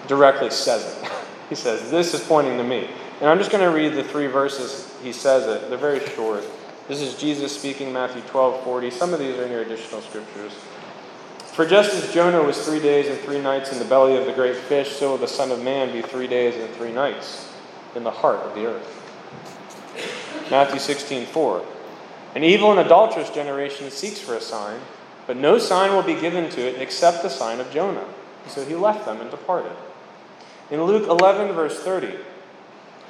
directly 0.07 0.49
says 0.49 0.97
it. 0.97 1.11
he 1.49 1.55
says, 1.55 1.89
This 1.89 2.13
is 2.13 2.21
pointing 2.21 2.57
to 2.57 2.63
me. 2.63 2.89
And 3.21 3.29
I'm 3.29 3.37
just 3.37 3.51
going 3.51 3.63
to 3.63 3.75
read 3.75 3.93
the 3.93 4.03
three 4.03 4.27
verses 4.27 4.91
he 5.03 5.13
says 5.13 5.47
it. 5.47 5.69
They're 5.69 5.77
very 5.77 6.05
short. 6.09 6.43
This 6.87 7.01
is 7.01 7.15
Jesus 7.15 7.57
speaking, 7.57 7.93
Matthew 7.93 8.21
12 8.23 8.63
40. 8.63 8.89
Some 8.91 9.13
of 9.13 9.19
these 9.19 9.37
are 9.37 9.43
in 9.43 9.51
your 9.51 9.61
additional 9.61 10.01
scriptures. 10.01 10.51
For 11.53 11.65
just 11.65 11.93
as 11.93 12.13
Jonah 12.13 12.41
was 12.41 12.65
three 12.65 12.79
days 12.79 13.07
and 13.07 13.19
three 13.19 13.41
nights 13.41 13.71
in 13.71 13.79
the 13.79 13.85
belly 13.85 14.15
of 14.17 14.25
the 14.25 14.33
great 14.33 14.55
fish, 14.55 14.95
so 14.95 15.11
will 15.11 15.17
the 15.17 15.27
Son 15.27 15.51
of 15.51 15.61
Man 15.61 15.91
be 15.91 16.01
three 16.01 16.27
days 16.27 16.55
and 16.55 16.73
three 16.75 16.91
nights 16.91 17.51
in 17.95 18.03
the 18.03 18.11
heart 18.11 18.39
of 18.39 18.55
the 18.55 18.65
earth. 18.65 20.47
Matthew 20.49 20.79
16 20.79 21.25
4. 21.25 21.65
An 22.35 22.43
evil 22.43 22.71
and 22.71 22.79
adulterous 22.79 23.29
generation 23.29 23.91
seeks 23.91 24.19
for 24.19 24.35
a 24.35 24.41
sign 24.41 24.79
but 25.27 25.37
no 25.37 25.57
sign 25.57 25.93
will 25.93 26.03
be 26.03 26.19
given 26.19 26.49
to 26.49 26.61
it 26.61 26.81
except 26.81 27.23
the 27.23 27.29
sign 27.29 27.59
of 27.59 27.71
Jonah. 27.71 28.05
So 28.47 28.65
he 28.65 28.75
left 28.75 29.05
them 29.05 29.21
and 29.21 29.29
departed. 29.29 29.71
In 30.69 30.83
Luke 30.83 31.07
11, 31.07 31.53
verse 31.53 31.79
30, 31.79 32.15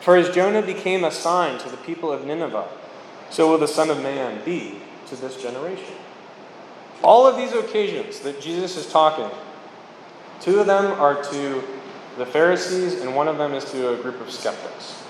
For 0.01 0.17
as 0.17 0.34
Jonah 0.34 0.62
became 0.62 1.04
a 1.04 1.12
sign 1.12 1.60
to 1.60 1.69
the 1.69 1.77
people 1.77 2.12
of 2.12 2.25
Nineveh, 2.25 2.67
so 3.30 3.49
will 3.49 3.58
the 3.58 3.67
Son 3.67 3.89
of 3.89 4.01
Man 4.01 4.43
be 4.43 4.82
to 5.08 5.15
this 5.15 5.41
generation. 5.41 5.95
All 7.04 7.26
of 7.28 7.38
these 7.38 7.54
occasions 7.54 8.20
that 8.20 8.42
Jesus 8.42 8.78
is 8.78 8.92
talking, 8.92 9.30
two 10.40 10.60
of 10.60 10.68
them 10.68 11.00
are 11.00 11.24
to 11.24 11.64
the 12.18 12.26
Pharisees, 12.26 13.02
and 13.02 13.16
one 13.16 13.28
of 13.28 13.38
them 13.38 13.54
is 13.54 13.66
to 13.72 13.94
a 13.94 13.98
group 14.02 14.20
of 14.22 14.32
skeptics. 14.32 15.04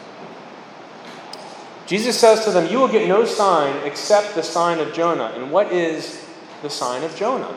Jesus 1.88 2.18
says 2.18 2.46
to 2.46 2.52
them, 2.52 2.72
You 2.72 2.80
will 2.80 2.88
get 2.88 3.08
no 3.08 3.26
sign 3.26 3.76
except 3.86 4.36
the 4.36 4.44
sign 4.44 4.80
of 4.80 4.94
Jonah. 4.94 5.34
And 5.36 5.52
what 5.52 5.74
is 5.74 6.26
the 6.62 6.70
sign 6.70 7.04
of 7.04 7.16
Jonah. 7.16 7.56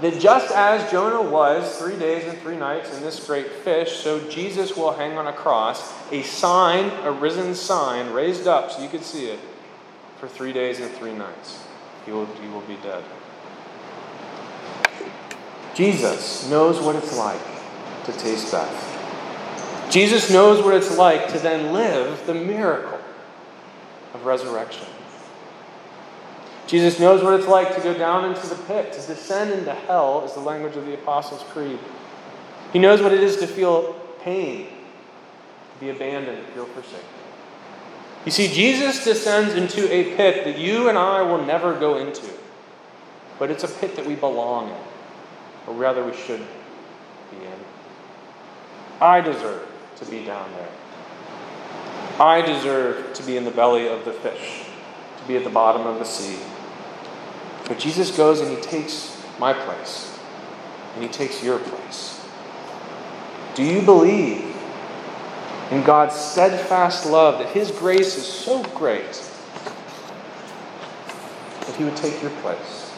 That 0.00 0.20
just 0.20 0.52
as 0.54 0.90
Jonah 0.90 1.28
was 1.28 1.76
three 1.78 1.98
days 1.98 2.24
and 2.24 2.38
three 2.38 2.56
nights 2.56 2.96
in 2.96 3.02
this 3.02 3.24
great 3.26 3.50
fish, 3.50 3.96
so 3.96 4.20
Jesus 4.30 4.76
will 4.76 4.92
hang 4.92 5.18
on 5.18 5.26
a 5.26 5.32
cross, 5.32 5.92
a 6.12 6.22
sign, 6.22 6.90
a 7.04 7.10
risen 7.10 7.54
sign, 7.54 8.12
raised 8.12 8.46
up 8.46 8.70
so 8.70 8.82
you 8.82 8.88
could 8.88 9.02
see 9.02 9.26
it, 9.26 9.40
for 10.18 10.28
three 10.28 10.52
days 10.52 10.78
and 10.78 10.90
three 10.92 11.12
nights. 11.12 11.64
He 12.08 12.14
will, 12.14 12.26
will 12.54 12.62
be 12.62 12.76
dead. 12.76 13.04
Jesus 15.74 16.48
knows 16.48 16.80
what 16.80 16.96
it's 16.96 17.14
like 17.14 17.38
to 18.04 18.12
taste 18.12 18.50
death. 18.50 19.90
Jesus 19.90 20.30
knows 20.30 20.64
what 20.64 20.72
it's 20.72 20.96
like 20.96 21.30
to 21.32 21.38
then 21.38 21.74
live 21.74 22.26
the 22.26 22.32
miracle 22.32 22.98
of 24.14 24.24
resurrection. 24.24 24.86
Jesus 26.66 26.98
knows 26.98 27.22
what 27.22 27.38
it's 27.38 27.46
like 27.46 27.74
to 27.74 27.82
go 27.82 27.92
down 27.92 28.24
into 28.24 28.46
the 28.46 28.56
pit, 28.62 28.90
to 28.94 29.06
descend 29.06 29.50
into 29.50 29.74
hell, 29.74 30.24
is 30.24 30.32
the 30.32 30.40
language 30.40 30.76
of 30.76 30.86
the 30.86 30.94
Apostles' 30.94 31.42
Creed. 31.50 31.78
He 32.72 32.78
knows 32.78 33.02
what 33.02 33.12
it 33.12 33.22
is 33.22 33.36
to 33.36 33.46
feel 33.46 33.92
pain, 34.22 34.68
to 35.74 35.80
be 35.80 35.90
abandoned, 35.90 36.38
to 36.38 36.52
feel 36.52 36.64
forsaken. 36.64 37.17
You 38.24 38.32
see, 38.32 38.48
Jesus 38.48 39.04
descends 39.04 39.54
into 39.54 39.90
a 39.92 40.16
pit 40.16 40.44
that 40.44 40.58
you 40.58 40.88
and 40.88 40.98
I 40.98 41.22
will 41.22 41.44
never 41.44 41.78
go 41.78 41.96
into, 41.96 42.28
but 43.38 43.50
it's 43.50 43.64
a 43.64 43.68
pit 43.68 43.96
that 43.96 44.04
we 44.04 44.16
belong 44.16 44.68
in, 44.68 44.76
or 45.66 45.74
rather, 45.74 46.04
we 46.04 46.14
should 46.14 46.44
be 47.30 47.36
in. 47.38 47.58
I 49.00 49.20
deserve 49.20 49.66
to 49.96 50.04
be 50.06 50.24
down 50.24 50.50
there. 50.52 50.68
I 52.20 52.42
deserve 52.42 53.14
to 53.14 53.22
be 53.22 53.36
in 53.36 53.44
the 53.44 53.50
belly 53.50 53.86
of 53.86 54.04
the 54.04 54.12
fish, 54.12 54.64
to 55.20 55.28
be 55.28 55.36
at 55.36 55.44
the 55.44 55.50
bottom 55.50 55.86
of 55.86 55.98
the 55.98 56.04
sea. 56.04 56.38
But 57.66 57.78
Jesus 57.78 58.16
goes 58.16 58.40
and 58.40 58.50
he 58.50 58.60
takes 58.60 59.16
my 59.38 59.52
place, 59.52 60.18
and 60.94 61.02
he 61.02 61.08
takes 61.08 61.42
your 61.42 61.58
place. 61.60 62.20
Do 63.54 63.62
you 63.62 63.82
believe 63.82 64.47
in 65.70 65.82
God's 65.82 66.14
steadfast 66.14 67.06
love 67.06 67.38
that 67.38 67.48
his 67.48 67.70
grace 67.70 68.16
is 68.16 68.26
so 68.26 68.62
great 68.74 69.12
that 71.60 71.76
he 71.76 71.84
would 71.84 71.96
take 71.96 72.20
your 72.22 72.30
place? 72.42 72.88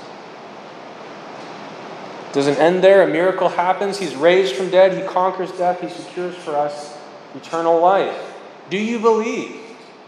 Doesn't 2.32 2.58
end 2.58 2.84
there. 2.84 3.02
A 3.02 3.08
miracle 3.08 3.48
happens. 3.48 3.98
He's 3.98 4.14
raised 4.14 4.54
from 4.54 4.70
dead. 4.70 4.96
He 4.96 5.06
conquers 5.08 5.50
death. 5.52 5.80
He 5.80 5.88
secures 5.88 6.36
for 6.36 6.54
us 6.54 6.96
eternal 7.34 7.80
life. 7.80 8.34
Do 8.70 8.78
you 8.78 9.00
believe 9.00 9.56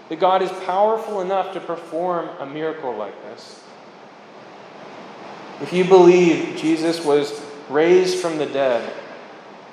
that 0.09 0.21
God 0.21 0.41
is 0.43 0.51
powerful 0.65 1.21
enough 1.21 1.53
to 1.55 1.61
perform 1.61 2.29
a 2.39 2.47
miracle 2.47 2.97
like 2.97 3.21
this? 3.25 3.61
If 5.61 5.73
you 5.73 5.85
believe 5.85 6.57
Jesus 6.57 7.05
was 7.05 7.41
raised 7.69 8.19
from 8.19 8.39
the 8.39 8.47
dead, 8.47 8.93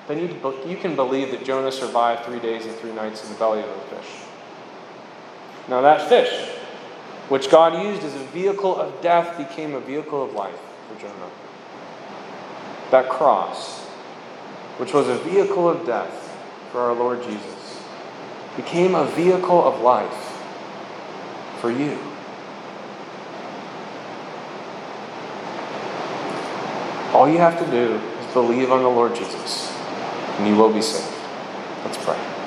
then 0.09 0.17
you, 0.17 0.53
you 0.65 0.75
can 0.75 0.95
believe 0.95 1.29
that 1.29 1.45
Jonah 1.45 1.71
survived 1.71 2.25
three 2.25 2.39
days 2.39 2.65
and 2.65 2.73
three 2.77 2.91
nights 2.91 3.23
in 3.23 3.31
the 3.31 3.37
belly 3.37 3.61
of 3.61 3.67
the 3.67 3.95
fish. 3.95 4.09
Now, 5.67 5.81
that 5.81 6.09
fish, 6.09 6.49
which 7.29 7.51
God 7.51 7.83
used 7.85 8.03
as 8.03 8.15
a 8.15 8.25
vehicle 8.25 8.75
of 8.75 9.01
death, 9.03 9.37
became 9.37 9.75
a 9.75 9.79
vehicle 9.79 10.23
of 10.23 10.33
life 10.33 10.59
for 10.87 10.99
Jonah. 10.99 11.29
That 12.89 13.07
cross, 13.07 13.81
which 14.77 14.93
was 14.93 15.07
a 15.07 15.17
vehicle 15.19 15.69
of 15.69 15.85
death 15.85 16.35
for 16.71 16.79
our 16.79 16.93
Lord 16.93 17.21
Jesus, 17.21 17.83
became 18.55 18.95
a 18.95 19.05
vehicle 19.05 19.63
of 19.63 19.79
life 19.81 20.41
for 21.61 21.69
you. 21.69 21.99
All 27.13 27.29
you 27.29 27.37
have 27.37 27.59
to 27.59 27.69
do 27.69 28.01
is 28.19 28.33
believe 28.33 28.71
on 28.71 28.81
the 28.81 28.89
Lord 28.89 29.13
Jesus, 29.13 29.78
and 30.39 30.47
you 30.47 30.55
will 30.55 30.71
be 30.73 30.81
saved. 30.81 31.13
Let's 31.83 31.97
pray. 31.97 32.38